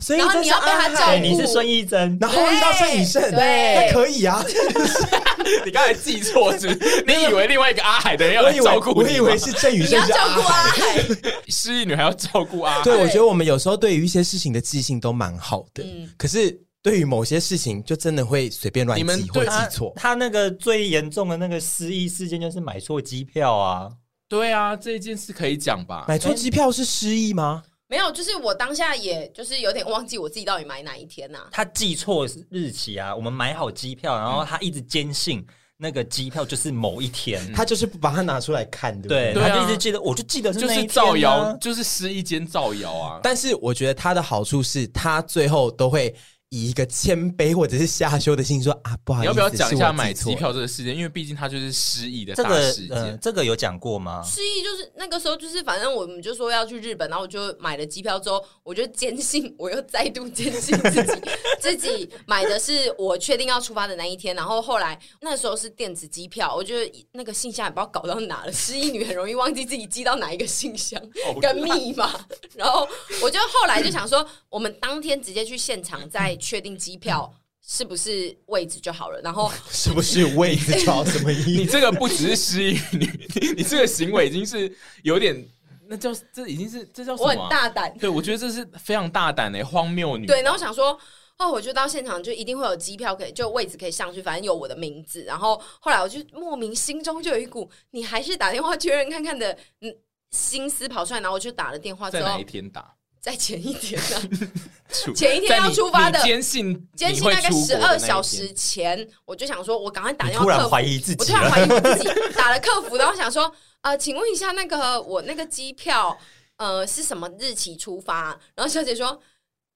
[0.00, 4.42] 所以你要被他照顾，你是孙艺珍，然后遇到郑宇盛，对，那可以啊。
[5.64, 6.66] 你刚才记错是？
[7.06, 8.92] 你以为另外一个阿海的人要照顾？
[8.98, 11.02] 我以为是郑宇盛，要照顾阿海。
[11.48, 12.82] 失忆女还要照顾阿海？
[12.82, 15.84] 对，我觉得我们有时候对于一些事情的记性都蛮好的，
[16.16, 19.92] 可是对于某些事情就真的会随便乱记或记错。
[19.96, 23.88] 他那个最严重的那个失忆事件就是买错机票啊。
[24.28, 26.04] 对啊，这件事可以讲吧？
[26.08, 27.62] 买错机票是失忆吗？
[27.88, 31.48] 没有，就是我当下也就是有点忘记我自己到底买哪一天呐、啊。
[31.52, 35.44] 他记错日期啊，我们买好机票，然后他一直坚信
[35.76, 39.32] 那个机票就是某一天，嗯、他就是不把它拿出来看，对不对？
[39.34, 43.20] 对，他就一直记得，我就记得就是造谣，就是失忆间造谣啊。
[43.22, 46.14] 但是我觉得他的好处是他最后都会。
[46.56, 50.96] 以一个谦卑或者是下修的心说啊，不好意思，你要不要讲一下买机票这个事件？
[50.96, 52.88] 因为毕竟他就是失忆的大事件。
[52.88, 54.22] 这个呃、这个有讲过吗？
[54.24, 61.20] 失忆就是那个时候，就是反正我们就说要去日本，然后我就买了机票之后，我就坚信，我又再度坚信自己
[61.60, 64.34] 自己买的是我确定要出发的那一天。
[64.34, 68.52] 然后后来那时候是电子机票，我觉得那个信箱也不知道搞到哪了。
[68.52, 70.98] 失忆女很容易忘记自己寄到哪一个信箱
[71.42, 72.18] 跟密码。
[72.54, 72.88] 然后
[73.22, 76.34] 我就后来就想说，我们当天直接去现场再。
[76.46, 81.04] 确定机票是不是位置就好了，然后 是不是位置就好？
[81.04, 81.50] 什么意思？
[81.58, 83.10] 你这个不只是失忆，你
[83.56, 85.44] 你这个行为已经是有点，
[85.88, 87.34] 那叫这已经是这叫什么、啊？
[87.34, 90.26] 我很大胆，对我觉得这是非常大胆的荒谬女。
[90.26, 90.96] 对，然后想说
[91.38, 95.24] 哦，我就到现场就一定会有机票可以，就位置可以上去，反正有我的名字。
[95.24, 99.92] 然后后来我就莫名心中就有一股你还是打电话确认看看的嗯
[100.30, 102.08] 心思跑出来，然后我就打了电话。
[102.08, 102.94] 在哪一天打？
[103.26, 104.38] 再前一天呢、
[104.88, 116.16] 出前一天要出发的坚信坚信大概十二小时前，我就想说，我赶快打电话突然客服怀疑自己我突然怀疑我自己，打了客服，然后想说，呃，请问一下，那个我那个机票，
[116.58, 118.26] 呃，是什么日期出发？
[118.54, 119.20] 然后小姐说，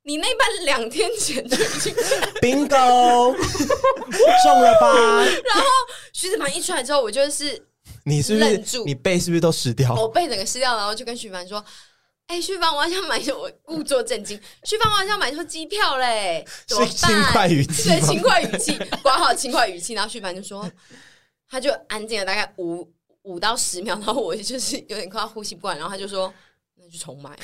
[0.05, 1.93] 你那班两天前就已经
[2.41, 2.69] bingo
[4.45, 5.25] 中了吧？
[5.25, 5.65] 然后
[6.13, 7.61] 徐子凡一出来之后，我就是
[8.05, 9.93] 你是不是你背是不是都湿掉？
[9.97, 11.65] 我背整个湿掉，然后就跟徐凡说。
[12.31, 14.41] 哎，旭芳，我好像买错，我故作震惊。
[14.63, 16.89] 旭芳，我好像买错机票嘞，怎么办？
[16.89, 19.95] 是轻快语气吗，对，轻快语气，管好轻快语气。
[19.95, 20.71] 然后旭凡就说，
[21.49, 22.89] 他就安静了大概五
[23.23, 26.33] 五到十秒，然后我就是有点快要呼吸不完，然后他就说，
[26.77, 27.37] 那就重买，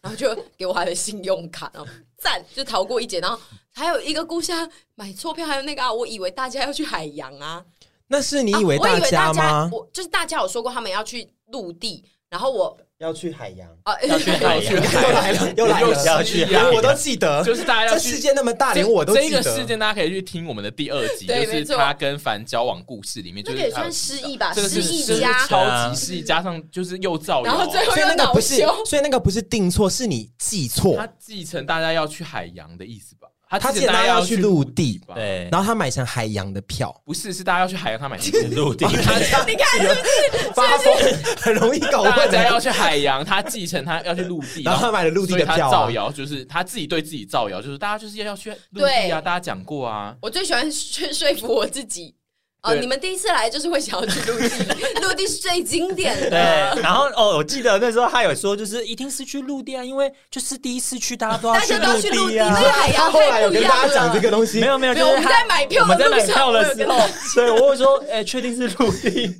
[0.00, 3.20] 然后就给我他的信用卡，然后赞，就逃过一劫。
[3.20, 3.38] 然后
[3.70, 4.52] 还有一个故事，
[4.94, 7.62] 买错票，还有那个啊，我以为大家要去海洋啊，
[8.06, 9.44] 那是你以为大家吗？
[9.44, 12.74] 啊、我，我就是大家有说过他们要去陆地，然后我。
[13.00, 13.98] 要去海洋啊！
[14.02, 17.42] 要去海洋，又来了， 又来了，要去，我都记得。
[17.42, 19.42] 就是大家要去世界那么大，连我都记得。
[19.42, 30.94] 这个事件大家可以去听我们的第二集， 就是他跟凡交往故事里面，就是也算失忆吧，失忆加超级失忆，加上就是又造谣，然后最后又那个不是，恼羞，所以那个不是定错，是你记错。
[30.98, 33.28] 他继承大家要去海洋的意思吧？
[33.58, 38.86] 他记得大家要去陆地，对，然后他买成海洋的票，不是，是大家要去海洋，他买成陆地。
[38.88, 40.94] 你看是不是发疯，
[41.36, 42.12] 很容易搞混。
[42.12, 45.70] 大家要去海洋，他继承他要去陆地，然后他买了陆地的票。
[45.70, 50.14] 造谣就是他自己对自己造谣，就是大家就是要去陆地啊，大家讲过啊。
[50.22, 52.14] 我最喜欢去说服我自己。
[52.62, 54.48] 哦，你们第一次来就是会想要去陆地，
[55.00, 56.28] 陆地是最经典的。
[56.28, 61.74] 对，然后哦，我记得那时候他有说，就是一定是去陆地啊，因为就是第一次去，大家都要去
[62.10, 62.54] 陆地啊。
[62.94, 67.00] 他后来有跟大家讲这个东西，没有没有，就是我们在买票，我们在买票的时候，
[67.32, 69.34] 所以我会说，哎，确定是陆地，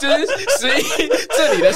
[0.00, 0.26] 就是
[0.60, 1.08] 失忆。
[1.36, 1.72] 这里的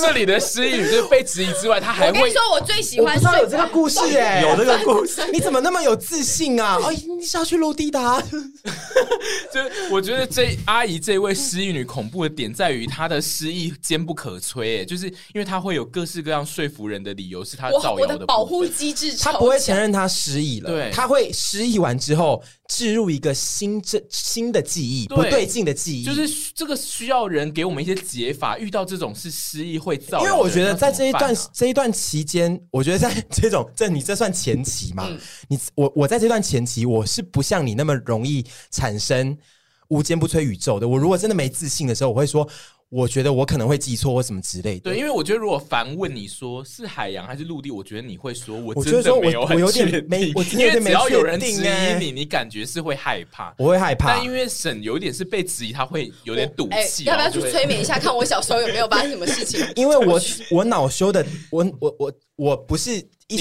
[0.00, 6.78] 这里的失忆就是被质疑之外，他还会说，我最喜欢说有这个故事哎，有这个故事， 你怎么那么有自信啊？
[6.80, 7.98] 哦，你是要去陆地的，
[9.52, 10.03] 就我。
[10.03, 19.16] 我觉得这阿姨这位失忆女恐怖的点在于她的失忆坚不可摧，哎，就是因为她会有各式各样说服人的理由，是她造谣的保护机制。
[19.16, 28.58] 她不会承认她失忆了，对，她会失忆完之后置入一个新这新的记忆，不对劲的记忆，就是这个需要人给我们一些解法。
[28.58, 35.08] 遇到这种是失忆会造，因为我觉得在这一段这一段期间，我觉得在这种这你这算前期嘛？
[35.48, 39.36] 你我我在这段前期，我是不像你那么容易产生。
[39.94, 42.46] 无坚不摧宇宙的我，如果真的没自信的时候，我会说，
[42.88, 44.90] 我觉得我可能会记错或什么之类的。
[44.90, 50.04] 对，因为我觉得如果凡问你说是海洋还是陆地，我觉得你会说，我真的没有很确定。
[50.08, 54.08] 没，我因为只要有人质疑你，你感觉是会害怕，我会害怕。
[54.08, 57.04] 但因为沈有点是被质疑，他会有点赌气。
[57.04, 59.64] 要不要去催眠一下，看我小时候有没有发生什么事情？
[59.76, 63.00] 因为我我恼羞的，我我我我不是。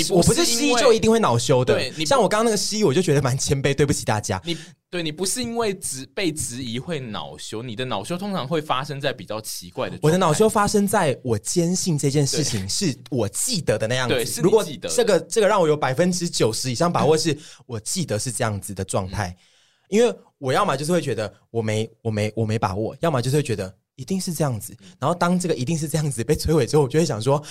[0.10, 4.42] 我不是西医就一定会恼羞的，对，像我刚刚那个失忆，我就觉得蛮谦卑，对不起大家。
[4.46, 4.58] 你
[4.90, 9.98] 对你不是因为质被质疑会恼羞，你的恼羞通常会发生在比较奇怪的。
[10.02, 14.14] 我的恼羞发生在我坚信这件事情是我记得的那样子。
[14.14, 19.30] 对，是如果这个这个让我有百分之九十以上把握，是 我记得是这样子的状态。
[19.30, 19.38] 嗯、
[19.90, 24.78] 因为我要么就是会觉得我没我没我没把握，要么就是会觉得一定是这样子。
[25.00, 27.44] 然后当这个一定是这样子被摧毁之后，我就会想说。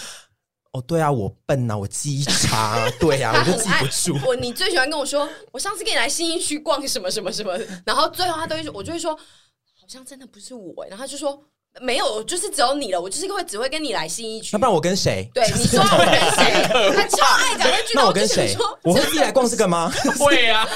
[0.73, 4.27] 哦，对啊，我笨呐、啊，我记忆差、啊，对呀、啊， 我就记不住。
[4.27, 11.45] 我你最喜欢跟我说，我上次跟你来新一区逛什么什么什么，然后最后他都会说，我就会说，好像真的不是我，然后他就说。
[11.81, 13.01] 没有，就是只有你了。
[13.01, 14.51] 我就是会只会跟你来信义区。
[14.53, 15.29] 那不然我跟谁？
[15.33, 16.63] 对，你说我跟谁？
[16.95, 17.93] 他超爱讲那句。
[17.95, 18.55] 那我跟谁？
[18.83, 19.91] 我会 自己来逛这个吗？
[20.21, 20.69] 会啊。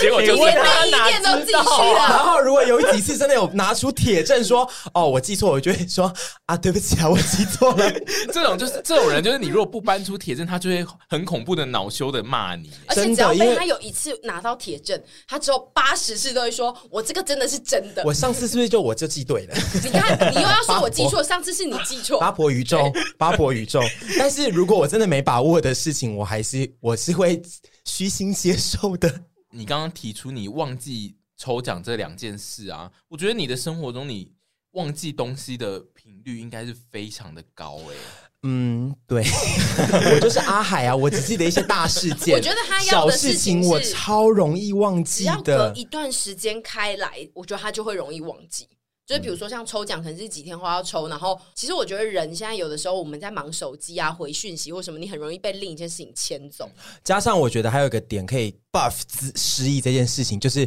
[0.00, 2.06] 结果就连那一店都自己去了。
[2.08, 6.12] 然后如果有几次真的有拿出铁证说，哦，我记错，我就会说
[6.46, 7.90] 啊，对不起啊，我记错了。
[8.32, 12.70] 这种就是这种人，就是你如果不搬出铁证，他就会很恐怖的恼羞的骂你。
[12.86, 18.04] 而且只要被他有一次拿到铁证，他只有八十次都会说，我这个真的是真的。
[18.04, 19.54] 我上次是不是就我就记对了？
[19.82, 20.11] 你看。
[20.30, 22.18] 你又要说我记错，上次是你记错。
[22.20, 23.80] 八婆宇宙，八婆宇宙。
[24.18, 27.40] 但是如果我真的没把握的事情，我还是我是会
[27.84, 29.24] 虚心接受的。
[29.50, 34.30] 你刚刚提出你忘记抽奖这两件事啊，我觉得你的生活中你
[34.72, 38.28] 忘记东西的频率应该是非常的高诶、欸。
[38.44, 39.22] 嗯，对，
[40.14, 42.34] 我就是阿海啊，我只记得一些大事件。
[42.34, 45.30] 我觉得他要的事情我超容易忘记的。
[45.30, 48.66] 只要隔一段时间开来，我觉得他就会容易忘记。
[49.12, 56.66] 就是比如说像抽奖，可能是几天后要抽，然后其实我觉得人现在有的时候我们在忙手机啊、回讯息或什么，你很容易被另一件事情牵走。
[57.04, 59.02] 加上我觉得还有一个点可以 buff
[59.36, 60.66] 失忆这件事情，就是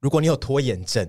[0.00, 1.08] 如果你有拖延症，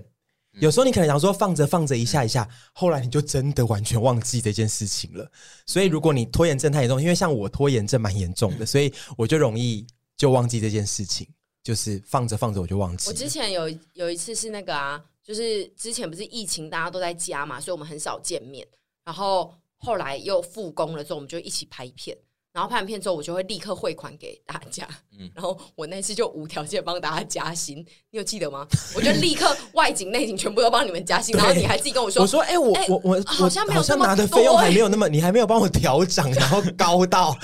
[0.60, 5.28] 有时候你可能想说放着放着一下一下，后来你就真的完全忘记这件事情了。
[5.66, 9.84] 所以如果你拖延症太严重，因为像我拖延症蛮严重的，所以我就容易
[10.16, 11.26] 就忘记这件事情，
[11.64, 13.08] 就是放着放着我就忘记。
[13.08, 18.66] 我之前有有一次是那个啊，就是之前不是疫情，大家都在家嘛，所以我们很少见面。
[19.04, 22.16] 然后后来又复工了之后，我们就一起拍片。
[22.52, 24.86] 然后拍完片之后，我就会立刻汇款给大家。
[25.18, 27.78] 嗯，然后我那次就无条件帮大家加薪，
[28.10, 28.66] 你有记得吗？
[28.94, 37.34] 我就立刻外景内景全部都帮你们加薪，然后你还自己跟我说：“我说，哎、欸，我、欸、我我好像没有这么好像拿的费用还没有那么，你还没有帮我调涨，然后高到。”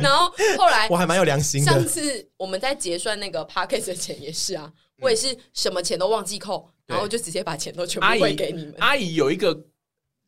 [0.00, 1.70] 然后后来我还蛮有良心的。
[1.70, 8.74] 上次我们在结算那个 p a c k a g e 的钱也是啊，我也是什么钱都忘记扣，然后就直接把钱都全部汇给你们。
[8.78, 9.66] 阿姨，阿姨有一个。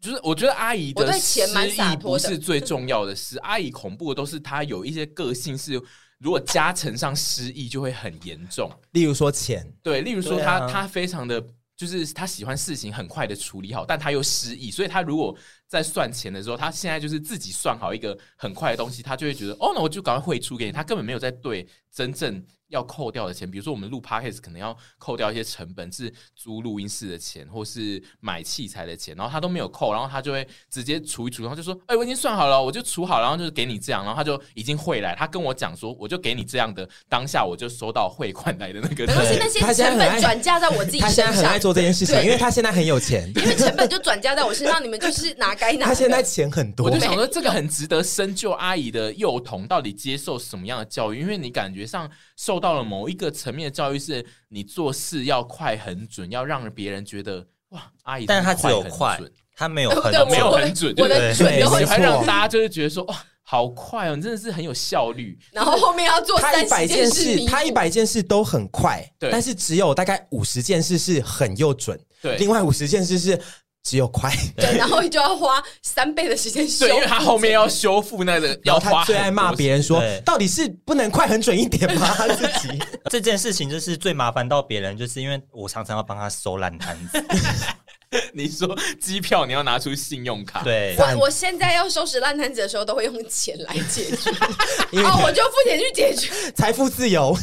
[0.00, 5.80] 就是我觉得阿姨的失忆不是最重要的是，阿姨恐怖的都是她有一些个性是，
[6.18, 8.68] 如果加成上失忆就会很严重。
[8.90, 11.40] 例如说钱，对，例如说她她非常的
[11.76, 15.32] 就是她喜欢事情很快的处理好，但她又失忆，所以她如果
[15.68, 22.44] 在算钱的时候，她现在就是自己算好一个很快的东西，她就会觉得哦，那我就赶快汇出给你，她根本没有在对真正。
[22.72, 41.10] 要扣掉的钱，比如说我们录 podcast 可能要扣掉一些成本，是租录音室的钱，或是买器材的钱，然后他都没有扣，然后他就会直接除一除，然后就说：“哎、欸，我已经算好了，我就除好，然后就是给你这样。”然后他就已经汇来，他跟我讲说：“我就给你这样的。”当下我就收到汇款来的那个，都是那些成本转嫁在我自己身上。
[41.10, 45.86] 他现在很爱做这件事情，因为他现在很有钱，因为成本就转嫁在我身上，你们就是拿该拿。
[45.86, 48.52] 他现在钱很多，我就想说这个很值得深究。
[48.52, 51.20] 阿姨的幼童到底接受什么样的教育？
[51.20, 53.30] 因为你感觉上受到了某一个。
[53.42, 59.18] 层面的教育是你做事要快很准，要让别人觉得哇，阿姨，但是他只有快，
[59.56, 65.36] 他没有很没有很准，我的准就会让大家就是觉得说哇，好快哦，你真的是很有效率。
[65.50, 73.36] 然后后面要做他一百件事，他一百件事都很快，对，但是只有大概五十件事是很又准，对，另外五十件事是。
[73.82, 82.14] 只有快，对，然后就要花三倍的时间 修，对，因为他后面要修复那个，然后他最爱骂别人说，到底是不能快很准一点吗？
[82.16, 82.78] 他 自己。
[83.10, 87.22] 这件事情就是最麻烦到别人，就是因为我常常要帮他收烂摊子。
[88.34, 94.30] 你说机票你要拿出信用卡，对，我我现在要收拾烂摊子的时候，都会用钱来解决，
[95.02, 97.36] 哦，我就付钱去解决， 财富自由。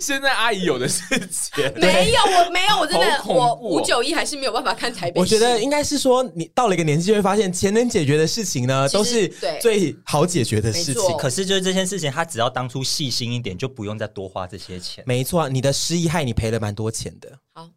[0.00, 5.20] 现在阿姨有的是钱，没有，我没有，我真的，我五九一还是没有办法看台北。
[5.20, 9.28] 我觉得应该是说，你到了一个年纪，就会发现钱能解决的事情呢，都是
[9.60, 11.16] 最好解决的事情。
[11.16, 15.04] 可是就是这件事情，他只要当初细心一点，就不用再多花这些钱。
[15.06, 17.38] 没错，你的失忆害你赔了蛮多钱的。
[17.52, 17.68] 好。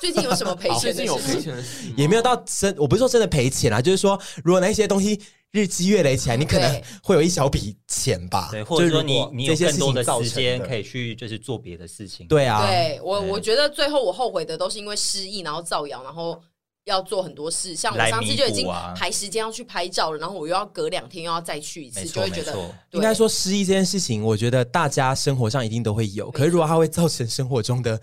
[0.00, 1.92] 最近有什么赔钱的事？
[1.96, 8.48] 也没有到真，我不是说真的赔钱啊，就是说，如果那些东西日积月累起来，你可能会有一小笔钱吧。
[8.50, 12.26] 对，或者说你你有更多的时间可以去就是做别的事情。
[12.26, 16.38] 对啊，对我我觉得最后我后悔的都是因为失忆，然后造谣，然后
[16.84, 17.74] 要做很多事。
[17.74, 22.54] 像我上次就已经排时间要去拍照了，然后我又要隔两天又要再去一次，就会觉得
[22.92, 26.30] 应该说失忆这件事情，我觉得大家生活上一定都会有。
[26.30, 28.00] 可是如果它会造成生活中的。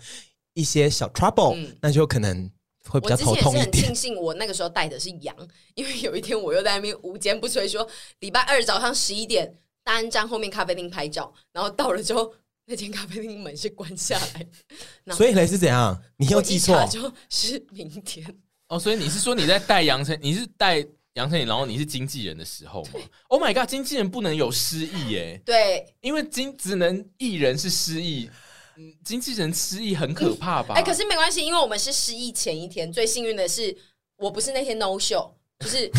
[0.56, 2.50] 一些小 trouble，、嗯、那就可能
[2.88, 3.66] 会比较头痛一点。
[3.66, 5.36] 我之前是很庆幸我那个时候带的是羊，
[5.74, 7.86] 因为有一天我又在那边无坚不摧说，
[8.20, 12.32] 礼拜二早上十一点大安站后面咖啡厅拍照，然后到了之后
[12.64, 14.46] 那间咖啡厅门是关下来，
[15.14, 16.02] 所以呢是怎样？
[16.16, 16.86] 你又记错？
[16.88, 18.26] 就是明天
[18.68, 20.78] 哦，所以你是说你在带杨丞，你是带
[21.12, 22.90] 杨丞琳，然后你是经纪人的时候吗
[23.28, 25.38] ？Oh my god，经纪人不能有失忆耶？
[25.44, 28.30] 对，因为经只能艺人是失忆。
[28.78, 30.74] 嗯，经纪人失忆很可怕吧？
[30.74, 32.92] 哎、嗯欸，可是没关系，因为我们是失忆前一天。
[32.92, 33.76] 最幸运的是，
[34.16, 35.90] 我不是那天 no show，就是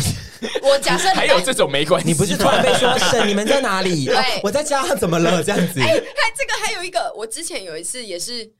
[0.62, 4.08] 我假设 还有这种没关系，你不是突然被说 是你们在哪里？
[4.42, 5.42] 我在家，怎么了？
[5.42, 5.80] 这样子。
[5.80, 8.50] 哎、欸，还这个还有一个，我之前有一次也是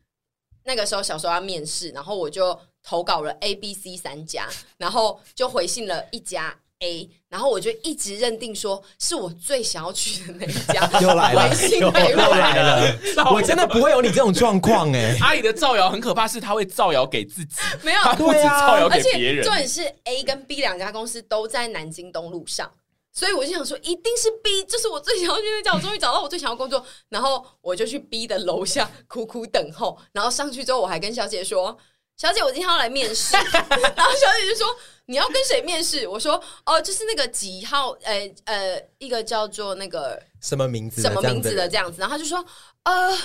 [0.65, 6.59] 那个时候小时候要面试，然后我就投稿了 A、B、C 三家，然后就回信了一家。
[6.81, 12.99] A，然后我就一直认定说是我最想要去的那一家， 又来了，又来了，
[13.33, 15.15] 我真的不会有你这种状况哎。
[15.21, 19.45] 阿姨的造谣很可怕，是她会造谣给自己，没有，她不止造谣给别人。
[19.45, 22.71] 重点是 A 跟 B 两家公司都在南京东路上，
[23.13, 31.77] 所以我就想说一定是 B，就是我最想要去的家，我终于找到我最想要工作，然后我就去 B 的楼下苦苦等候，然后上去之后我还跟小姐说。
[32.21, 34.67] 小姐，我今天要来面试， 然后小姐就说
[35.07, 42.45] ：“你要跟谁面试？”我说：“哦，就是那个几号，呃呃，一个叫做那个什么名字，什么名字的这样子。”然后他就说
[42.83, 43.17] ：“呃，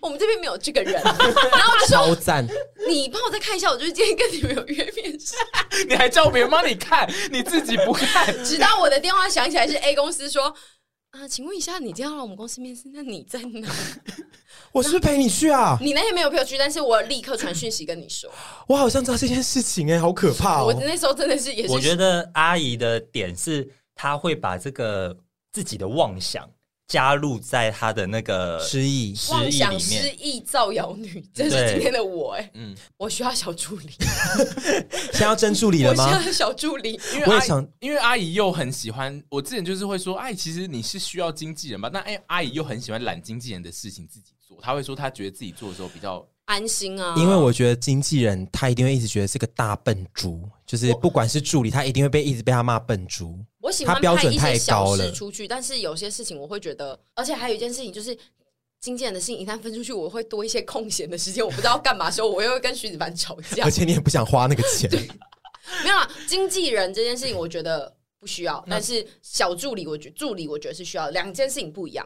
[0.00, 0.94] 我们这边没有这个人。
[1.00, 2.44] ”然后我就说：“超赞，
[2.88, 5.36] 你帮我再看一下，我就是今天跟你们有约面试。
[5.86, 8.26] ”你还叫别人帮你看，你自己不看。
[8.44, 10.52] 直到我的电话响起来，是 A 公司说
[11.10, 13.68] ：“啊，请问一下，你今天要来我们公司面试，那你在哪？”
[14.72, 15.76] 我是不是陪你去啊？
[15.80, 18.30] 你那天没有陪我去，但是我立刻传讯息跟你说，
[18.68, 20.66] 我好像知道这件事情哎、欸，好可怕哦！
[20.66, 25.16] 我那时候真的是也是，我觉得阿姨的点是，她会把这个
[25.52, 26.48] 自己的妄想。
[26.90, 32.50] 加入在他的那个失忆、失妄想、忆里失面，忆、造谣女，这是今天的我哎、欸。
[32.54, 33.88] 嗯，我需要小助理，
[35.12, 36.02] 现在要真助理了吗？
[36.12, 39.22] 我需要小助理，因为我也想，因为阿姨又很喜欢。
[39.28, 41.88] 我之前就是会说，哎，其实你是需要经纪人吧？
[41.92, 44.58] 那哎，阿姨又很喜欢揽经纪人的事情自己做。
[44.60, 47.14] 她会说，她觉得自己做的时候比较安心啊。
[47.16, 53.38] 因为我觉得经纪人他一定会一直觉得是个大笨猪，就是不管是助理，他一定会被一直被他骂笨猪。
[53.60, 58.16] 我喜欢标准太高了出去，但是有些事情我会觉得，而且还有一件事情就是，
[58.80, 64.90] 经纪人的事情一旦分出去，我会多一些空闲的时间，我不知道干嘛的时候，我又会跟徐子凡吵架， 而且你也不想花那个钱。
[65.84, 72.04] 没有啊，经纪人这件事情我觉得不需要，但是小助理，我觉助理我觉得是需要，两件事情不一样。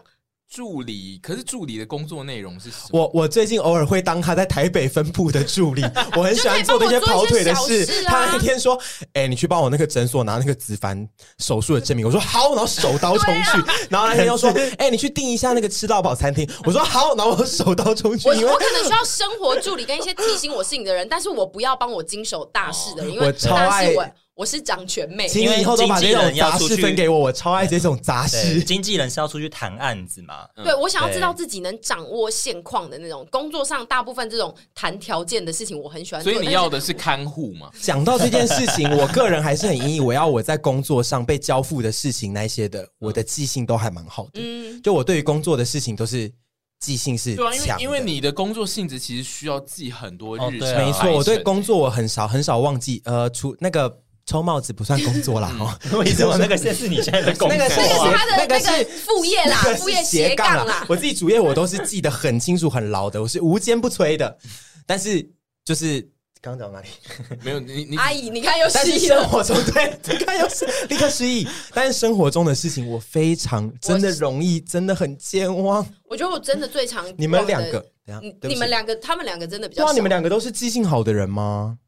[0.54, 3.00] 助理，可是助理的工作内容是什么？
[3.00, 5.82] 我我最近偶尔会当他在台北分部的助理，
[6.16, 7.84] 我很喜欢做那些跑腿的事。
[7.84, 8.80] 事啊、他那天说
[9.14, 11.08] ：“哎、欸，你去帮我那个诊所拿那个子凡
[11.40, 13.50] 手术的证明。”我说：“好。”然后手刀冲去。
[13.50, 14.48] 啊、然后那天又说
[14.78, 18.28] ：“哎、欸，你去订一下那个吃到饱餐厅。”我说：“好。”然后我手刀冲去。
[18.28, 23.92] 我我可能需要生活助理跟一些提醒我事情的人，但是我不要帮我经手大事的人，因为我超爱。
[24.34, 28.60] 我是掌权妹，因为以后都把这种杂事分给我，我超爱这种杂事。
[28.64, 30.48] 经纪人是要出去谈案子嘛？
[30.56, 36.32] 嗯、 对，我想要知道自己能掌握现况的那种工作上，大部分这种谈条件的事情，我很喜欢做。
[36.32, 37.70] 所以你要的是看护嘛？
[37.80, 40.00] 讲到这件事情，我个人还是很愿意。
[40.00, 44.40] 我要我在工作上被交付的事情那些的，我的记性都还蛮好的。
[44.42, 46.32] 嗯，就我对于工作的事情都是。
[46.80, 50.76] 记性是因为因为你的工作性质其实需要记很多日程。
[50.76, 53.00] 没错，我对工作我很少很少忘记。
[53.06, 53.88] 呃，除那个
[54.26, 55.54] 抽帽子不算工作啦。
[55.58, 57.56] 哦， 为什么那个现在是你现在的工作？
[57.56, 60.84] 那个是他的那个副业啦，副业斜杠啦。
[60.88, 64.38] 我自己主业我都是记得很清楚很牢的，我是无坚不摧的。
[64.86, 65.30] 但是
[65.64, 66.08] 就是。
[66.44, 66.88] 刚讲到哪里？
[67.42, 69.22] 没有你，你 阿姨，你看又失忆了。
[69.22, 71.48] 生活中对，你看又是立刻失忆。
[71.72, 75.82] 但是生活中的事情，我非常真的容易，真的很健忘。
[76.06, 77.02] 我觉得我真的最常。
[77.16, 77.82] 你们两个，
[78.20, 79.84] 你你们两个，他们两个真的比较。
[79.84, 81.78] 对啊，你们两个都是记性好的人吗？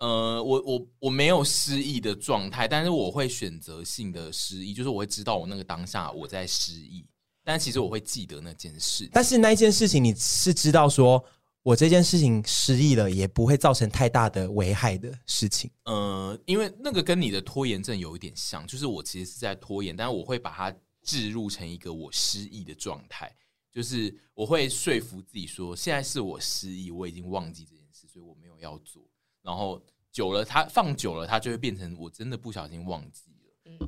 [0.00, 7.06] 呃，我我我没有失忆的状态，但是我会选择性的失忆，就是我会知道我那个当下我在失忆，
[7.44, 9.08] 但其实我会记得那件事。
[9.12, 11.24] 但是那一件事情，你是知道说。
[11.62, 15.70] 我这件事情失忆了，也不会造成太大的危害的事情。
[15.84, 23.30] 呃，因为那个跟你的拖延症有一点像，就是我其实是在拖延，但是我会把它置入成一个我失忆的状态，
[23.70, 29.06] 就是我会说服自己说，现在是我失忆，我已经忘记这件事，所以我没有要做。
[29.50, 29.82] 然后
[30.12, 33.22] 久了，它放久了，它就会变成我真的不小心忘记。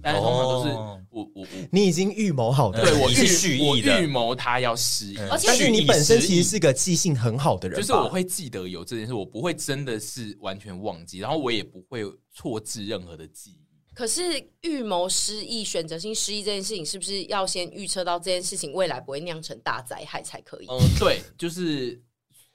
[0.03, 12.03] 但是通常都是我我我，你已经预谋好的，对我是蓄意的，预谋他要失忆，而且但是你本身其实是个记性很好的人，就是我会记得有这件事，我不会真的是完全忘记，然后我也不会
[12.33, 13.61] 错置任何的记忆。
[13.95, 14.23] 可是
[14.63, 20.67] 预谋失忆、选择性失忆这件事情，是不是要先预测到这件事情未来不会酿成大灾害才可以？
[20.69, 22.01] 嗯，对，就是。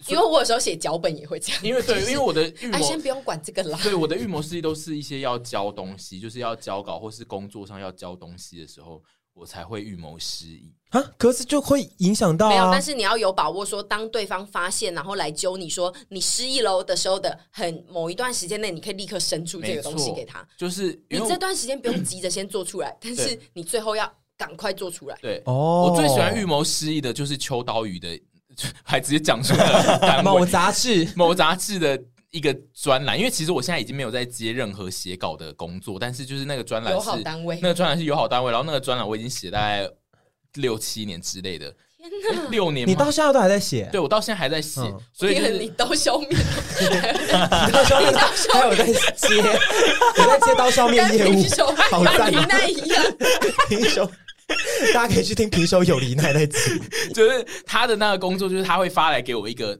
[0.08, 3.80] 因为我有时候写脚本也会这样，因为对，因为我的预谋，哎，先不用管这个啦。
[3.82, 9.02] 对，我的预谋失忆都是一些要交东西，就是要交稿或是工作上要交东西的时候，
[9.34, 11.04] 我才会预谋失忆啊。
[11.18, 12.50] 可是就会影响到啊。
[12.50, 20.48] 没有，但是你要有把握，说当对方发现然后来揪你说你失忆喽的时候的很某一段时间内，你可以立刻伸出这个东西给他。
[20.56, 25.18] 就是你这段时间不用急着先做出来，但是你最后要赶快做出来。
[25.24, 28.10] 对哦，我最喜欢预谋失忆的就是秋刀鱼的。
[28.84, 32.00] 还直接讲出了 某杂志、 某杂志的
[32.32, 39.90] 一个专栏，因为其实我现在已经没有在接任何写稿的工作，但是就是那个专栏是友好单位，那个专栏是友好单位，然后那个专栏我已经写大概
[40.56, 43.88] 六七年之类的，天哪，六年，你到现在都还在写？
[43.92, 44.82] 对，我到现在还在写，
[45.14, 46.30] 所以你刀削面，
[47.72, 48.14] 刀削面，
[48.54, 49.42] 还有在接，
[50.18, 51.34] 我在接刀削面业务，
[51.92, 53.04] 好赞，那一样，
[53.70, 54.10] 平手。
[54.94, 56.58] 大家可以去听平手友梨奈那集，
[57.14, 59.78] 就是他的那个工作，就是他会发来给我一个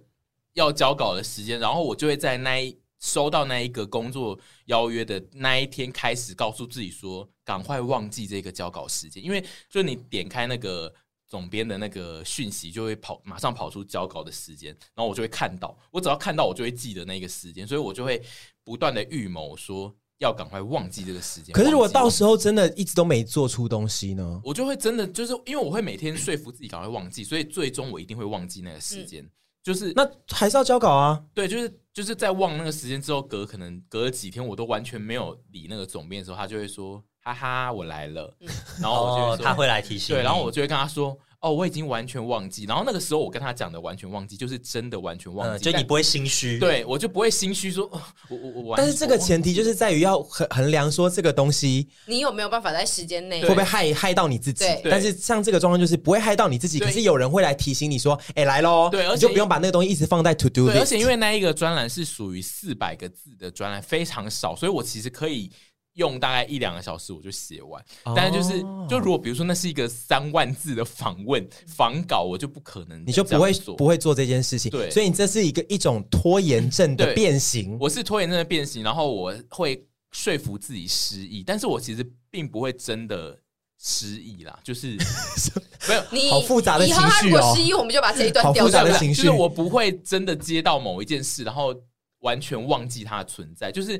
[0.54, 10.94] 要交稿的时间，然后我就会在那一收到那一个工作邀约的那一天开始，告诉自己说，赶快忘记这个交稿时间，因为就你点开那个
[11.30, 18.22] 总编的那个讯息，就会跑马上跑出交稿的时间，然后我就会看到，我只要看到，我就会记得那个时间，所以我就会
[18.66, 19.96] 不断的预谋说。
[20.20, 21.54] 要赶快忘记这个时间。
[21.54, 24.42] 可是如果到时候真的一直都没做出东西呢？
[24.44, 29.24] 我就会真的就是因为我会每天说服自己赶快忘记，所以最终我一定会忘记那个时间。
[29.24, 29.32] 嗯、
[29.64, 31.22] 就是那还是要交稿啊？
[31.34, 38.36] 对，就是就是在忘那个时间之后，隔可能隔了几天，我都完全没有理那个总编的时候，他就会说：“哈哈，我来了。”
[38.82, 40.16] 然后我就、哦、他会来提醒。
[40.16, 42.66] 对，然后我就会跟他说：“哦，我已经完全忘记。
[42.66, 48.76] 然后那个时候我跟他讲的完全忘记，就是真的完全忘记，嗯、就你不会心虚，对我就不会心虚说，哦、我我我。
[48.76, 54.66] 但是这个前提就是在于要衡衡量说这个东西，你有没有办法在时间内会不会害害到你自己？
[54.84, 60.68] 但是像这个状况就是不会害到你自己，可是有人会来提醒你说，哎，来喽，对，而且你就不用把那个东西一直放在 to do。
[60.72, 65.52] 而且因为那一个专栏是属于四百个字的专栏，非常少，所以我其实可以。
[65.98, 67.84] 用大概一两个小时我就写完，
[68.16, 74.70] 但是就是就如果比如说那是一个三万字的访问访稿，我就不可能，你就不会不会做这件事情。
[74.70, 77.76] 对，所以你这是一个一种拖延症的变形。
[77.80, 83.36] 我是拖延症的变形，然后我会说服自己失忆，但是我其实并不会真的
[83.80, 84.96] 失忆啦，就是
[85.90, 87.02] 没有你好复杂的情绪哦。
[87.02, 89.00] 以后他如果失忆，我们就把这一段掉下来。
[89.00, 91.76] 就是我不会真的接到某一件事，然后
[92.20, 94.00] 完全忘记它的存在，就是。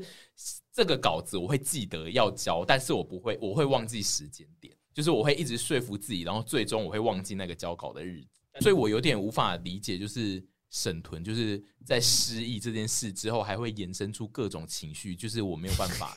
[0.78, 8.28] 这个稿子我会记得要交，但是我不会，我会忘记时间点，就是我会一直说服自己，然后最终我会忘记那个交稿的日子，
[8.60, 16.16] 所以我有点无法理解，就是沈屯就是在失忆这件事之后，还会延伸出各种情绪，就是我没有办法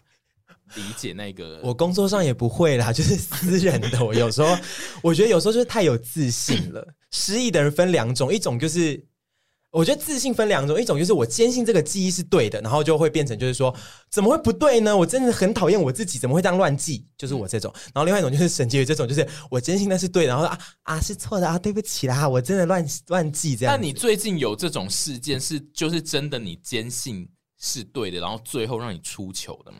[0.75, 1.59] 理解那个。
[1.65, 4.55] 我工作上也不会啦，就是私人的，我有时候
[5.01, 6.87] 我觉得有时候就是太有自信了。
[7.09, 9.03] 失忆的人分两种，一种就是。
[9.71, 13.73] 我觉得自信分两种，一种就是我坚信这个记忆是对的，然后就会变成就是说
[14.09, 14.95] 怎么会不对呢？
[14.95, 17.07] 我真的很讨厌我自己，怎么会这样乱记？
[17.17, 17.73] 就是我这种。
[17.93, 23.73] 然后另外一种就是沈婕妤这种，就是我坚信那是对的，然后啊啊是错的啊，对不起啦，我真的乱乱记这样。
[23.73, 27.25] 那你最近有这种事件是就是真的你坚信
[27.57, 29.79] 是对的，然后最后让你出糗的吗？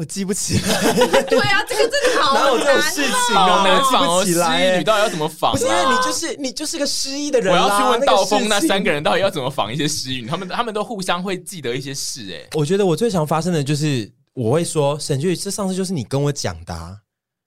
[0.00, 0.92] 我记不起来，
[1.28, 3.44] 对啊，这个真的好难，哪有这种事情啊？
[3.44, 5.52] 好难仿哦，失忆女到底要怎么仿？
[5.52, 7.52] 不是因为你就是你就是个失忆的人。
[7.52, 10.26] 我要去问道峰，那三个人到底要怎么仿一些失忆女？
[10.26, 12.26] 他们他们都互相会记得一些事。
[12.32, 16.96] 哎，我觉得我最常发生的就是我会说沈俊宇，这上次就是你跟我讲的，啊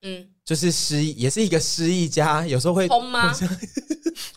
[0.03, 3.33] 嗯，就是失忆，也是一个失忆家，有时候会疯吗？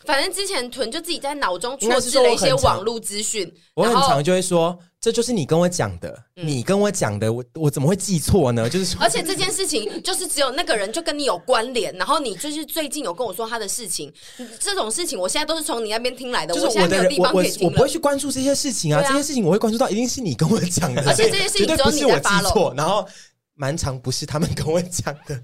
[0.05, 4.77] 反正之前屯就自己在脑中错失了一些网络资讯，我很常就会说。
[4.99, 8.67] 这就是你跟我讲的，嗯、你跟我讲的，我我怎么会记错呢？
[8.69, 14.11] 就是说，而且这件事情就是只有那个人就跟你有关联，然后你就是最近有跟我说他的事情，
[14.59, 16.53] 这种事情我现在都是从你那边听来的。
[16.53, 23.07] 就是我的我现在没有地方可以听我，不会去关注这些事情啊，啊这些事情我会关注到一定是你跟我讲的，而且这些事情绝对不是我记错，然后
[23.53, 25.39] 蛮长不是他们跟我讲的，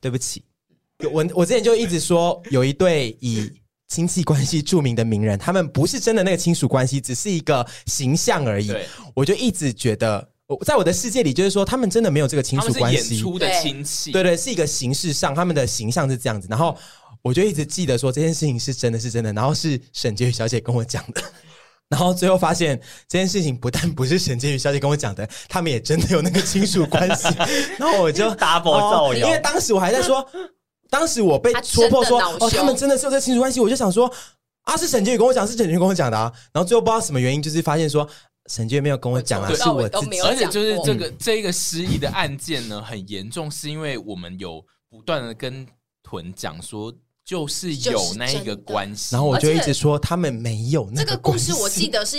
[0.00, 0.44] 对不起，
[1.12, 3.52] 我我之前就一直说有一对以。
[3.90, 8.72] 亲戚关系著名的名人，他们不是真的那个亲属关系，只是一个形象而已。
[9.14, 13.16] 我就一直觉得，我在我的世界里，就是说他们真的没有这个亲属关系。
[13.16, 16.46] 演出的亲戚，对，对对，是一个形式上，他们的形象是这样子。
[16.48, 16.78] 然后
[17.20, 21.20] 我就一直记得说这件事情是真的是真的，然后是沈婕妤小姐跟我讲的。
[21.90, 27.28] 然后最后发现这件事情不但不是沈婕妤小姐跟我讲的，他们也真的有那个亲属关系。
[27.78, 30.26] 然后我就 double 造谣，因为当时我还在说。
[30.90, 34.12] 当时我被戳破说哦，他们真的是有这亲属关系，我就想说
[34.62, 36.32] 啊，是沈婕妤跟我讲，是沈婕妤跟我讲的啊。
[36.52, 38.04] 然后最后不知道什么原因，就是发现说
[38.46, 40.20] 沈婕妤没有跟我讲啊，对是我自己。
[40.22, 45.64] 而且就是这个这一个失忆的案件呢，很严重，是因为我们有不断的跟
[46.02, 46.92] 屯讲说，
[47.30, 51.46] 就是有那一个关系，然后我就一直说他们没有那个关系。
[51.46, 52.16] 这个故事我记得是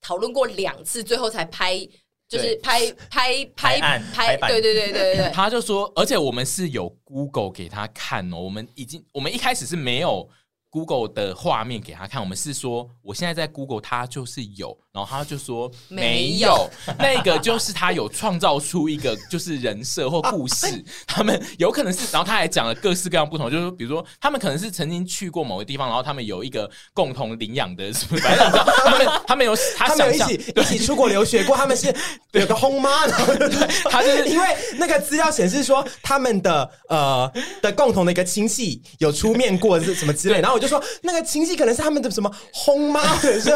[0.00, 1.88] 讨论过两次，最后才拍。
[2.28, 3.80] 就是拍拍拍
[4.12, 10.28] 拍，对对对对对，他就说，而且我们是有 Google 给他看哦，我们已经，我们一开始是没有。
[10.70, 31.90] Google 的画面给他看，我们是说，我现在在 Google，他就是有，然后他就说没有，那个就是他有创造出一个就是人设或故事， 他们有可能是，然后他还讲了各式各样不同，就是比如说他们可能是曾经去过某个地方，然后他们有一个共同领养的什么，反正他们 他们有他们有一起一起出国留学过，他们是
[32.32, 33.48] 有个轰妈，然后对，
[33.90, 34.46] 他就是 因为
[34.76, 40.58] 那个资料显示说他们的呃的共同的一个亲戚有出面过是什么之类，然后。
[40.58, 43.50] 我就说那个亲戚可能是他们的什么轰妈，或者是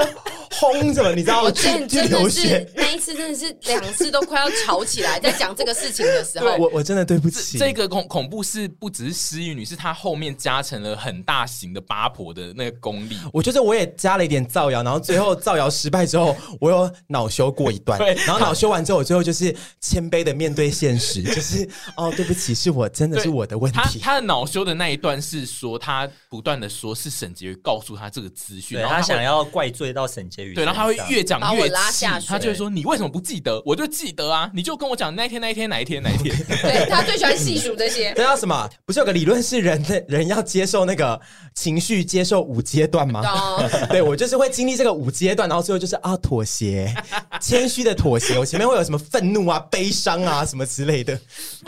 [0.52, 1.42] 轰什么，你知道吗？
[1.44, 7.58] 我真真的是那一次真的是两次都快要吵起来，在讲这个事情的时候， 我我真的对不起。
[7.58, 13.18] 这个恐恐怖是不只是失忆女，是她后面加成了很大型的八婆的那个功力。
[13.32, 17.98] 我觉得我也加了一点造谣，然后最后造谣失败之后，我有恼羞过一段。
[18.00, 23.98] 对，然后恼羞完之后，我最后就是谦卑的面对现实，就是哦，对不起，是我真的是我的问题。
[23.98, 26.92] 他的恼羞的那一段是说，他不断的说。
[26.94, 33.62] 是沈婕妤告诉他这个资讯，然后他想要怪罪到沈婕妤，对，然后他会越讲越拉气，他就会说：“你为什么不记得？
[33.64, 34.50] 我就记得啊！
[34.54, 36.36] 你就跟我讲那一天、那一天、哪一天、哪一天。
[36.62, 38.12] ”对，他最喜欢细数这些。
[38.16, 38.68] 这叫什么？
[38.84, 41.20] 不是有个理论是人的人要接受那个
[41.54, 43.22] 情绪，接受五阶段吗？
[43.90, 46.94] 对，我就是会经历这个五阶段，然后最后就是啊，妥协，
[47.40, 48.38] 谦虚的妥协。
[48.38, 51.18] 我前面会有什么愤怒啊、悲伤啊什么之类的。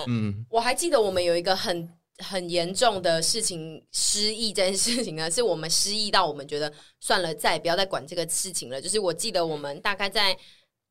[0.07, 1.89] 嗯，我还记得我们有一个很。
[2.19, 8.81] 很严重的事情失忆这件事情呢，是我们失忆到我们觉得算了，再也不要再管这个事情了。
[8.81, 10.37] 就是我记得我们大概在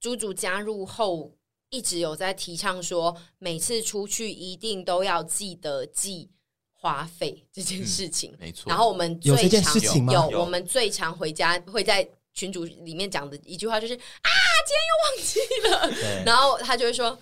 [0.02, 1.32] 猪猪加入后，
[1.70, 6.30] 一直有在提倡说，每次出去一定都要记得记
[6.74, 8.32] 花费这件事情。
[8.34, 8.70] 嗯、没错。
[8.70, 10.12] 然后我们最有这件事情吗？
[10.12, 14.30] 有，有我们最常回家会在群组里面讲的一句话就是啊，
[14.68, 16.24] 今天又忘记了。
[16.26, 17.18] 然后他就会说。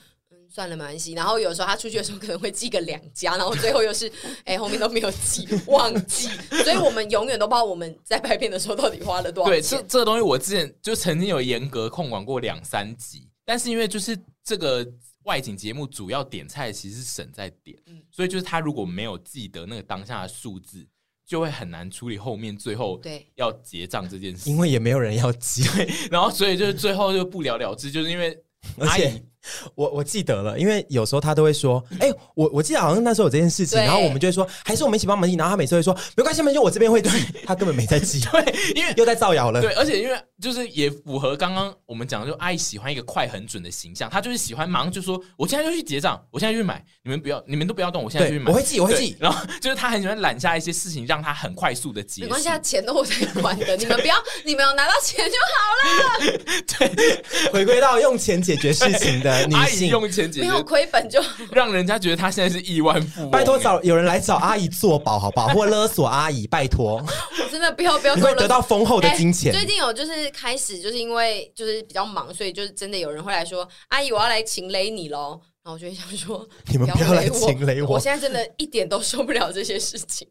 [0.53, 1.13] 算了，没关系。
[1.13, 4.07] 然后有时候他出去的时候可能会寄个两家，然后最后又是
[4.43, 6.27] 哎、欸、后面都没有记，忘记。
[6.63, 9.61] 所以我们永远都不知道我们在拍片的时候到底花了多少钱。
[9.61, 14.85] 对，这这个东西我之前就曾经有严格控管过两三集，但是因为就是这个
[15.23, 20.85] 外景节目主要点菜其实是省在点，嗯、所以就是他如果没有记得那个当下的数字，
[21.25, 25.63] 就会很难处理后面最后对要结账这件事，因为也没有人要记，
[26.11, 28.37] 然后所以就是最后就不了了之，就是因为
[28.79, 29.23] 阿姨。
[29.75, 37.09] 我我记得了，因为有时候他都会说：“哎、欸，我我记得好像那时候有这件事情。”然后我们就会说：“还是我们一起帮忙记。”然后他每次会说：“没关系，没关系，我这边会记。”
[37.45, 39.61] 他根本没在记， 对，因为又在造谣了。
[39.61, 49.15] 对，而且因为就是也符合刚刚我们讲的，就阿姨喜欢一个快很准的形象，他就是喜欢忙就说：“我现在就去结账，我现在就去买，你们不要，你们都不要动，我现在就去买。”我会记，我会记。
[49.19, 52.23] 然后就是他很喜欢揽下一些事情，让他很快速的结。
[52.23, 54.15] 没关系，钱都我在管的，你们不要，
[54.45, 56.37] 你们有拿到钱就好了。
[56.77, 60.29] 对，回归到用钱解决事情的女性用钱。
[60.35, 61.21] 没有亏本就
[61.51, 63.31] 让人家觉得他现在是亿万富翁。
[63.31, 65.47] 拜托找有人来找阿姨做保好不好？
[65.49, 66.97] 或勒索阿姨，拜托。
[67.43, 69.51] 我真的不要不要，你会得到丰厚的金钱。
[69.51, 80.27] 欸，最近有就是开始就是因为就是比较忙，所以就是真的有人会来说：“阿姨，我要来擒勒你喽。”然后我就会想说：“你们不要来情勒我。”我现在真的一点都受不了这些事情。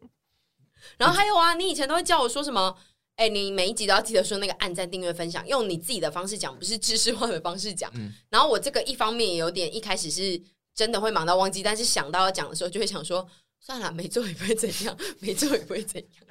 [0.99, 2.75] 然后还有啊，你以前都会叫我说什么？
[3.21, 7.91] 哎、欸，你每一集都要记得说那个按赞、订阅、分享，用你自己的方式讲，不是知识化的方式讲。
[7.95, 10.41] 嗯、然后我这个一方面也有点，一开始是
[10.75, 13.29] 真的会忙到忘记，但是想到要讲的时候，就会想说，
[13.61, 16.25] 算了，没做也不会怎样，没做也不会怎样。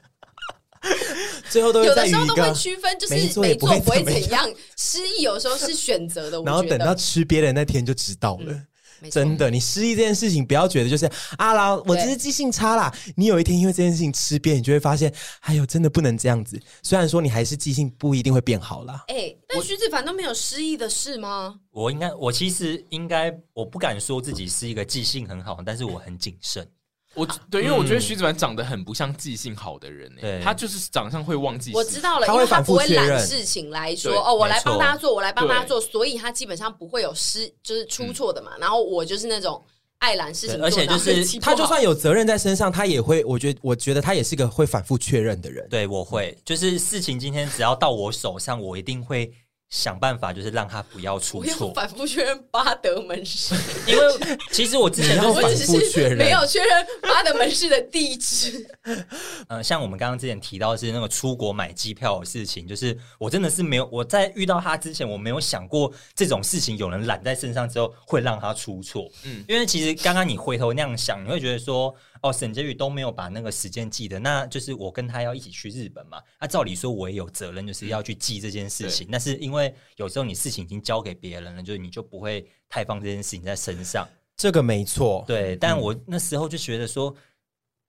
[1.51, 4.51] 最后都有的时候都会区分，就是没做不会怎样。
[4.75, 8.51] 失忆有时候是选择的， 然后等到吃别人那天就知道了。
[8.51, 8.65] 嗯
[9.11, 11.05] 真的，你失忆这件事情，不要觉得就是
[11.37, 12.93] 啊啦，我只是记性差啦。
[13.15, 16.59] 你有一天因为这件事情吃瘪，你就会发现，哎呦，真的不能这样子。
[16.83, 19.05] 虽然说你还是记性不一定会变好啦。
[19.07, 21.55] 哎、欸，但徐子凡都没有失忆的事吗？
[21.71, 26.67] 我应该，我其实应该，我不敢说自己是一个记性很好，但是我很谨慎。
[27.15, 31.71] 我对，因为我觉得徐子凡长得很不像记性好的人，哎，他就是长相会忘记。
[31.73, 38.51] 我知道了，因为他不会揽事情来说，哦，我来帮大家做，我来帮大家做，所以他基本上不会有失，就是出错的嘛。
[38.59, 39.61] 然后我就是那种
[39.97, 45.67] 爱揽事情，而且就是他就算有责任在身上，他也会，我觉得，我觉得他也是个会反复确认的人。
[45.67, 49.31] 对，我会，就是事情今天只要到我手上，我一定会。
[49.69, 53.53] 想办法就是让他不要出错，反复确认巴德门市，
[53.85, 54.03] 因为
[54.51, 58.67] 其实我之前都反复确认，没有确认巴德门市的地址。
[59.47, 69.07] 呃，像我们刚刚之前提到的是那个出国买机票的事情，就是我真的是没有我在遇到他之前，我没有想过这种事情有人揽在身上之后会让他出错。
[69.23, 71.95] 嗯，因为其实刚刚你回头那样想，你会觉得说。
[72.21, 76.21] 哦，沈婕妤都没有把那个时间记得，那就是我跟他要一起去日本嘛。
[76.39, 79.07] 那、啊、照理说我也有责任，就是要去记这件事情。
[79.07, 84.07] 嗯、但是因为有时候你事情已经交给别人了，就是你就不会太放这件事情在身上。
[84.37, 85.55] 这个没错，对。
[85.55, 87.15] 但我那时候就觉得说。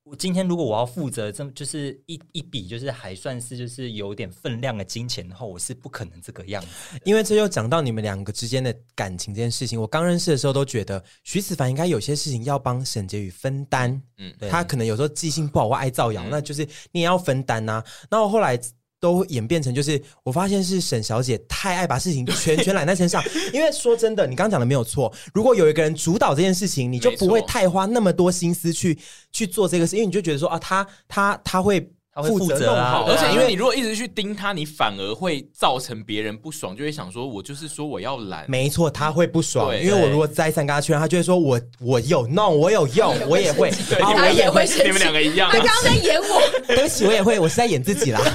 [0.02, 6.98] 我今天如果我要负责这么就是一一笔就是还算是就是有点分量的金钱的话，我是不可能这个样子。
[7.04, 9.80] 因为这又讲到你们两个之间的感情这件事情。
[9.80, 17.84] 我刚认识的时候都觉得徐子凡应该有些事情要帮沈婕妤分担，嗯，他可能有时候记性不好或爱造谣，嗯、那就是你也要分担呐、啊。
[18.10, 18.60] 那我后来。
[19.00, 23.20] 都演变成就是，我发现是沈小姐太爱把事情全全揽在身上。
[23.52, 25.12] 因为说真的，你刚刚讲的没有错。
[25.32, 28.98] 如果有一个人主导这件事情，你就不会太花那么多心思去
[29.32, 31.90] 去做这个事，因为你就觉得说啊，他他他会。
[32.12, 38.44] 他会负责啊，而且因为你如果一直去盯他，你反而会造成别人不爽，就会想说，我就是说我要懒。
[38.48, 45.50] 没错，他会不爽，因为我如果再三跟他确认，他就会说我我有弄，我有用， 我也会，他也会，你们两个一样。
[45.52, 48.20] 他刚刚在演我， 对不起，我也会，我是在演自己啦。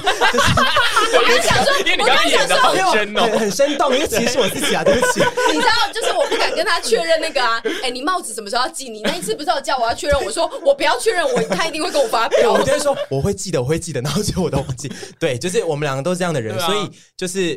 [1.12, 5.20] 我刚想说，因为你刚刚演的好真哦，很生动，因为其实是我自己啊，对不起。
[5.52, 8.88] 你知道，就是我不敢跟他确认那个啊，哎，你帽子什么时候要系？
[8.88, 10.24] 你那一次不是有叫我要确认？
[10.24, 12.52] 我说我不要确认，我他一定会跟我发飙。
[12.52, 14.40] 我就会说我会记得，我会记得，然后就。
[14.40, 17.56] 我都忘记， 对，就是我们两个都是这样的人，啊、所以就是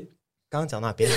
[0.49, 1.10] 刚刚讲那边，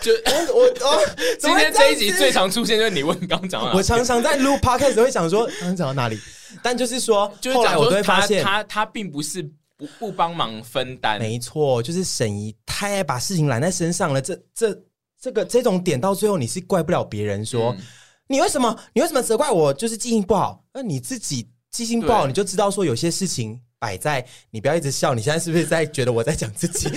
[0.00, 0.12] 就
[0.54, 1.02] 我我
[1.40, 6.18] 今天这一集最常出现就是你问刚刚讲到哪，我常常在录 podcast 会想说刚刚讲到哪里，
[6.62, 9.42] 但就是说就，后来我都会发现他他并不是
[9.76, 14.82] 不不帮忙分担，没错，就是沈怡太爱把事情揽在身上了，这这
[15.20, 17.74] 这个这种点到最后你是怪不了别人说。
[17.78, 17.84] 嗯
[18.28, 19.72] 你为什么你为什么责怪我？
[19.72, 20.60] 就是记性不好？
[20.74, 25.14] 那你自己记性不好，对你就知道说有些事情摆在你不要一直笑。
[25.14, 26.88] 你现在是不是在觉得我在讲自己？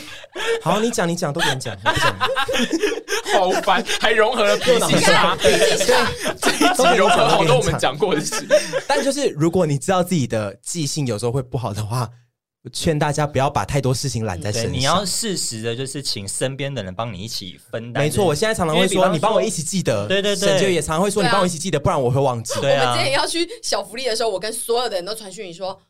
[0.62, 2.18] 好，你讲你讲都给你讲，你讲。
[3.32, 5.76] 好烦，还融合了脾气差， 对，
[6.40, 8.46] 这一集融合了好多我们讲过的事。
[8.86, 12.08] 但就是如果你知道自己的记性有时候会不好的话，
[12.64, 14.72] 我劝大家不要把太多事情揽在身上。
[14.72, 18.02] 你要适时的，就是请身边的人帮你一起分担。
[18.02, 20.06] 没错，我现在常常会说，你帮我一起记得。
[20.06, 22.54] 对对对，沈杰也常常会说，你帮我一起记得，不然我会忘记。
[22.56, 25.80] 我们之前要去小福利的时候，我跟所有的人都传讯你说。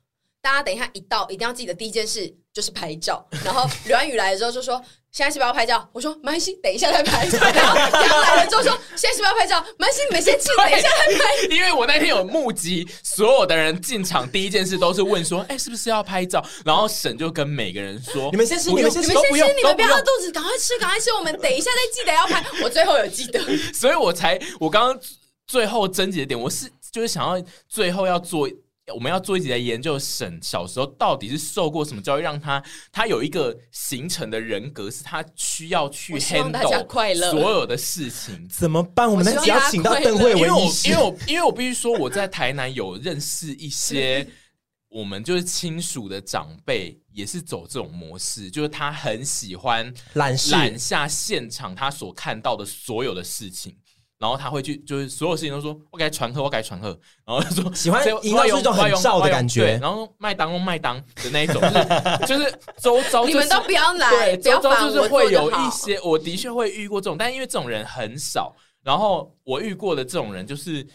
[0.47, 3.27] 大家等一下一到，一定要记得第一件事就是拍照。
[3.45, 4.81] 然后刘安宇来了之后就说
[5.11, 9.61] ：“现在是不是要拍照？”我说：“没关系，等一下再拍。”然后杨来了之后说：“现在是不是要拍照？
[9.77, 11.25] 没关系，你们先去，等一下再拍。
[11.51, 21.13] ”因为我那天有目击，所有的人进场第一件事都是问说：“哎，是不是要拍照？”然后沈就跟每个人说：“你们先吃，你们先吃，你们先吃，你们不要饿肚子，赶快吃，赶快吃。
[21.13, 23.41] 我们等一下再记得要拍。”我最后有记得，
[23.75, 25.01] 所以我才我刚刚
[25.45, 28.49] 最后症结点，我是就是想要最后要做。
[28.95, 32.63] 我们要做一集来研究沈小时候到底是受过什么教育，让他
[32.93, 38.49] 他有一个形成的人格，是他需要去 handle 所有的事情。
[38.49, 39.11] 怎么办？
[39.11, 44.25] 我们只要请到邓慧文，因为我因为我因为我必须说，我在台南有认识一些
[44.89, 53.77] 我们就是亲属的长辈，也是走这种模式，就是他很喜欢揽揽下现场他所看到的所有的事情。
[54.19, 56.89] 然后他会去，就是所有事情都说我给他传贺，我给他传贺，
[57.27, 70.87] 然后他说 喜欢营造出一种很燥的感觉，然后麦当麦当的那一种，就是 就是周遭、就是、你们都不要来，对，周遭就是会有一些，我，我的确会遇过这种，但因为这种人很少，然后我遇过的这种人就是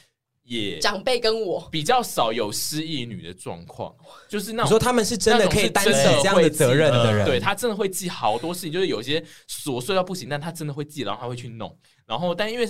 [0.41, 3.93] 也长辈跟我比较少有失忆女的状况，
[4.27, 12.67] 就是那种你说他们是真的可以担起这样的责任的人，对，他真的会记好多事情，就是有些琐碎到不行，但他真的会记，然后他会去弄，然后但因为。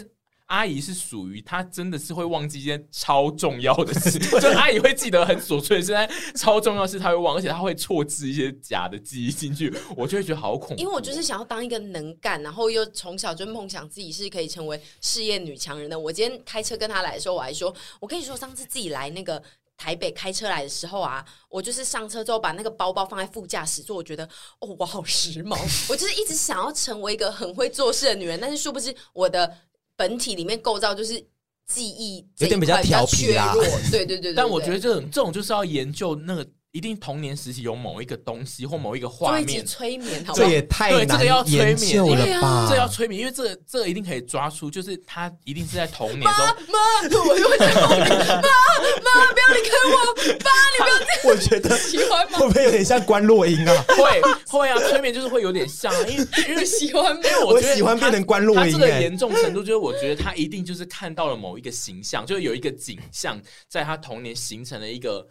[0.52, 10.82] 阿姨是属于她真的是会忘记一件超重要的事， 就阿姨会记得很琐碎现在，超重要的事她会忘，而且她会错置一些假的记忆进去，我就会觉得好恐怖。
[10.82, 15.98] 因为我就是想要当一个能干，然后又从小就梦想自己是可以成为事业女强人的。
[15.98, 19.42] 我今天开车跟她来的时候，我还说，我跟你说，上次自己来那个
[19.78, 24.26] 台北开车来的时候啊，我就是上车之后把那个包包放在副驾驶座，我觉得
[24.60, 25.58] 哦，我好时髦，
[25.90, 29.50] 我就是一直想要成为一个很会做事的女人，但是殊不知我的。
[29.96, 31.24] 本体里面构造就是
[31.66, 33.54] 记忆有点比较调皮啦，
[33.92, 34.34] 对对对，对。
[34.38, 36.48] 但我觉得这种这种就是要研究那个。
[36.72, 42.68] 一定童年时期有某一个东西或某一个画面催眠，这也太难研究了吧？
[42.70, 46.32] 这要催眠，因为这个这个一定可以抓出，就是他一定是在童年中。
[46.32, 46.80] 妈妈，
[47.28, 48.10] 我又会在梦里。
[48.10, 50.14] 妈妈，不要离开我！
[50.40, 51.22] 爸，你不要这样。
[51.26, 52.40] 我觉得喜欢吗？
[52.40, 53.86] 会不会有点像关洛音啊？
[53.90, 58.72] 会会啊，催眠就是会有点像，因为因为喜欢，因为我觉得喜欢变成关洛音。
[58.72, 65.28] 这个严重程度就是，我觉得他一定就是看到了某一个形象，就是有一个景象，在他童年形成了一个。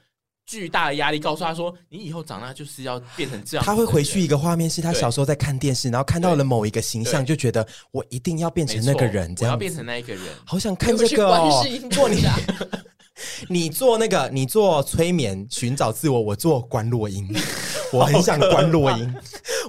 [0.50, 10.24] 巨大的压力告诉他说：“你以后长大就是要变成这样。”他会回去一个画面，是他小时候在看电视，然后看到了某一个形象，就觉得我一定要变成那个人，这样我要变成那一个人。
[10.44, 11.64] 好想看这个哦！
[11.92, 12.24] 做你，
[13.48, 17.32] 你做那个，你做催眠寻找自我，我做观落音。
[17.92, 19.14] 我很想观落音，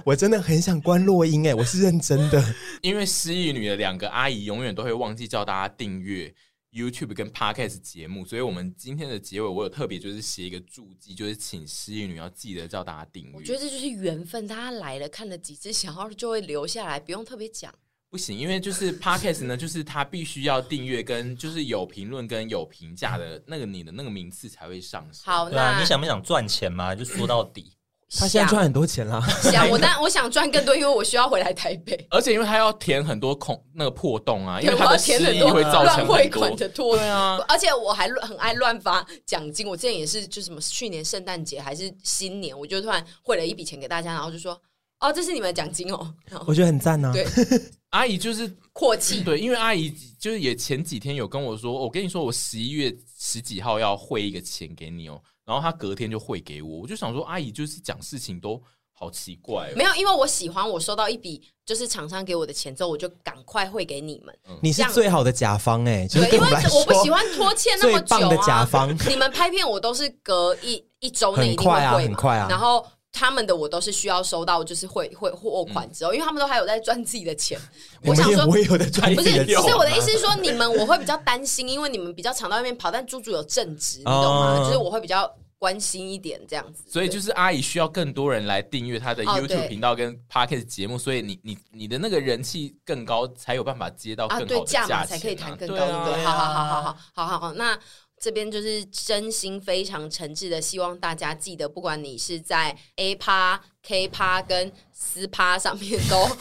[0.04, 2.42] 我真的很想观落音哎，我是认真的。
[2.82, 6.34] 因为失忆女的两个阿姨永远都会忘记叫大家订阅。
[6.72, 13.32] YouTube 跟 Podcast 节目，所以我们今天的结尾，我有特别就是写一个注记，就是请失忆女要记得叫大家订阅。
[13.34, 17.72] 我觉得这就是缘分，大家来了看了几次，想要就会留下来，不用特别讲。
[18.08, 25.22] 不行，因为就是 Podcast 呢，就是他必须要订阅跟就是有评论跟有评价的那个你的那个名次才会上升。
[25.24, 26.94] 好，那你想不想赚钱嘛？
[26.94, 27.72] 就说到底。
[28.18, 44.60] 他现在赚很多钱啦，想我，但我想赚更多，因为我需要回来台北， 而且因为他要填很多空那个破洞啊，因为他的失忆会造成汇款的拖，对啊，而且我还很爱乱发奖金，我之前也是，就什么去年圣诞节还是新年，我就突然汇了一笔钱给大家，然后就说
[45.00, 46.14] 哦，这是你们的奖金哦，
[46.46, 47.10] 我觉得很赞呢。
[47.14, 47.26] 对，
[47.90, 49.90] 阿姨就是阔气，对，因为阿姨
[50.20, 58.62] 就是也前几天有跟我说，我跟你说，我十一月十几号要汇一个钱给你哦，然后他隔天就汇给我，我就想说，阿姨就是讲事情都。
[58.94, 64.38] 好奇怪哦，没有，因为我喜欢我收到一笔就是厂商给我的钱之后，我就赶快汇给你们。
[64.60, 68.28] 你是最好的甲方哎，对，因为我不喜欢拖欠那么久啊。
[68.28, 72.46] 的甲方，你们拍片我都是隔一一周内一定会汇，很快啊。
[72.48, 77.60] 然后他们的我都是需要收到，就是汇汇货款之后，因为他们都还有在赚自己的钱。
[78.04, 84.64] 我想说，我也有在赚，不是，所以我的意思是说，你们我会比较担心，因为你们比较常到外面跑，但猪猪有正职，你懂吗？
[84.64, 85.30] 就是我会比较。
[85.62, 86.82] 关心一点这样子。
[86.90, 97.78] 所以就是阿姨需要更多人来订阅她的哦 YouTube 频道跟 Podcast 节目，所以你你你的那个人气更高，才有办法接到更好的价钱、啊啊、才可以谈更高，对好好好好好好好好，那
[98.22, 106.26] 这边就是真心非常诚挚的，希望大家记得，不管你是在 A 趴、K 趴跟私趴上面都。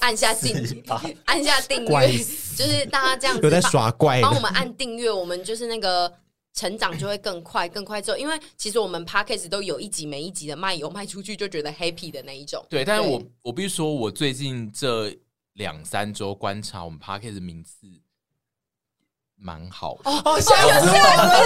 [0.00, 0.52] 按下订，
[1.24, 2.08] 按下订阅，
[2.56, 6.12] 就是大家这样子有在耍怪，帮我们按订阅，我们就是那个
[6.52, 12.66] 成长就会更快，更快之后，因为其实我们 Podcast 都有一集没一集的卖油卖出去，就觉得 happy 的那一种。
[12.68, 15.16] 对，但是我我必须说，我最近这
[15.52, 17.86] 两三周观察我们 Podcast 的名次。
[19.44, 21.38] 蛮好的哦，吓死我了！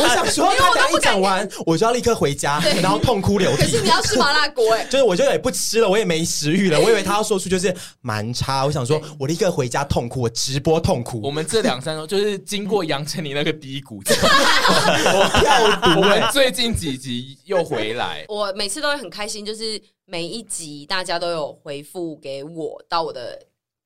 [0.00, 3.62] 我想说， 他等一讲完，我就要立刻回家，然后痛哭流涕。
[3.62, 6.80] 可是你要吃麻辣锅哎，就是我就也不吃了，我也没食欲了。
[6.80, 11.20] 我以为他要说出就是蛮差，我想说我立刻回家痛哭，我直播痛哭。
[11.22, 16.00] 我们这两三周就是经过杨丞琳那个低谷， 我跳毒。
[16.00, 23.38] 我们最近几集又回来，我每次都会很开心，就是每一集大家都有回复给我到我的。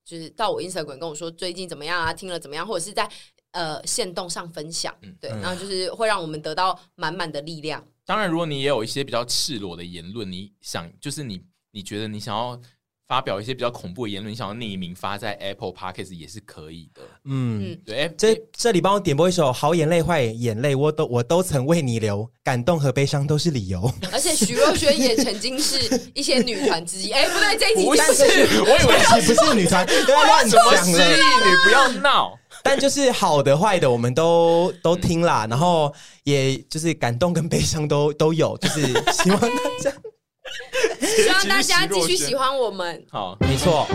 [0.09, 3.07] 就是到我 Instagram 跟我说最近怎么样啊，听了怎么样，或者是在
[3.51, 7.87] 呃线动上分享，嗯、对，然后就是会让我们得到满满的力量。
[8.07, 12.59] 当然，如果你也有一些比较赤裸的言论，你想就是你你觉得你想要。
[13.09, 17.01] 发表一些比较恐怖的言论，你想要匿名发在 Apple Podcast 也是可以的。
[17.25, 23.91] 嗯，对，这这里帮我点播一首《好眼泪坏眼泪》，我都我都曾为你流，感动和悲伤都是理由。
[24.13, 27.11] 而且徐若瑄也曾经是一些女团之一。
[27.11, 32.39] 哎，不对，这一集不是，我以为是不是女团， 不要乱讲了，失忆女不要闹。
[32.63, 35.91] 但就是好的坏的，我们都都听啦，然后
[36.25, 38.83] 也就是感动跟悲伤都都有，就是
[39.13, 39.49] 希望大
[39.81, 39.91] 家。
[41.01, 43.05] 希望大家继续喜欢我们。
[43.11, 43.87] 好，没错。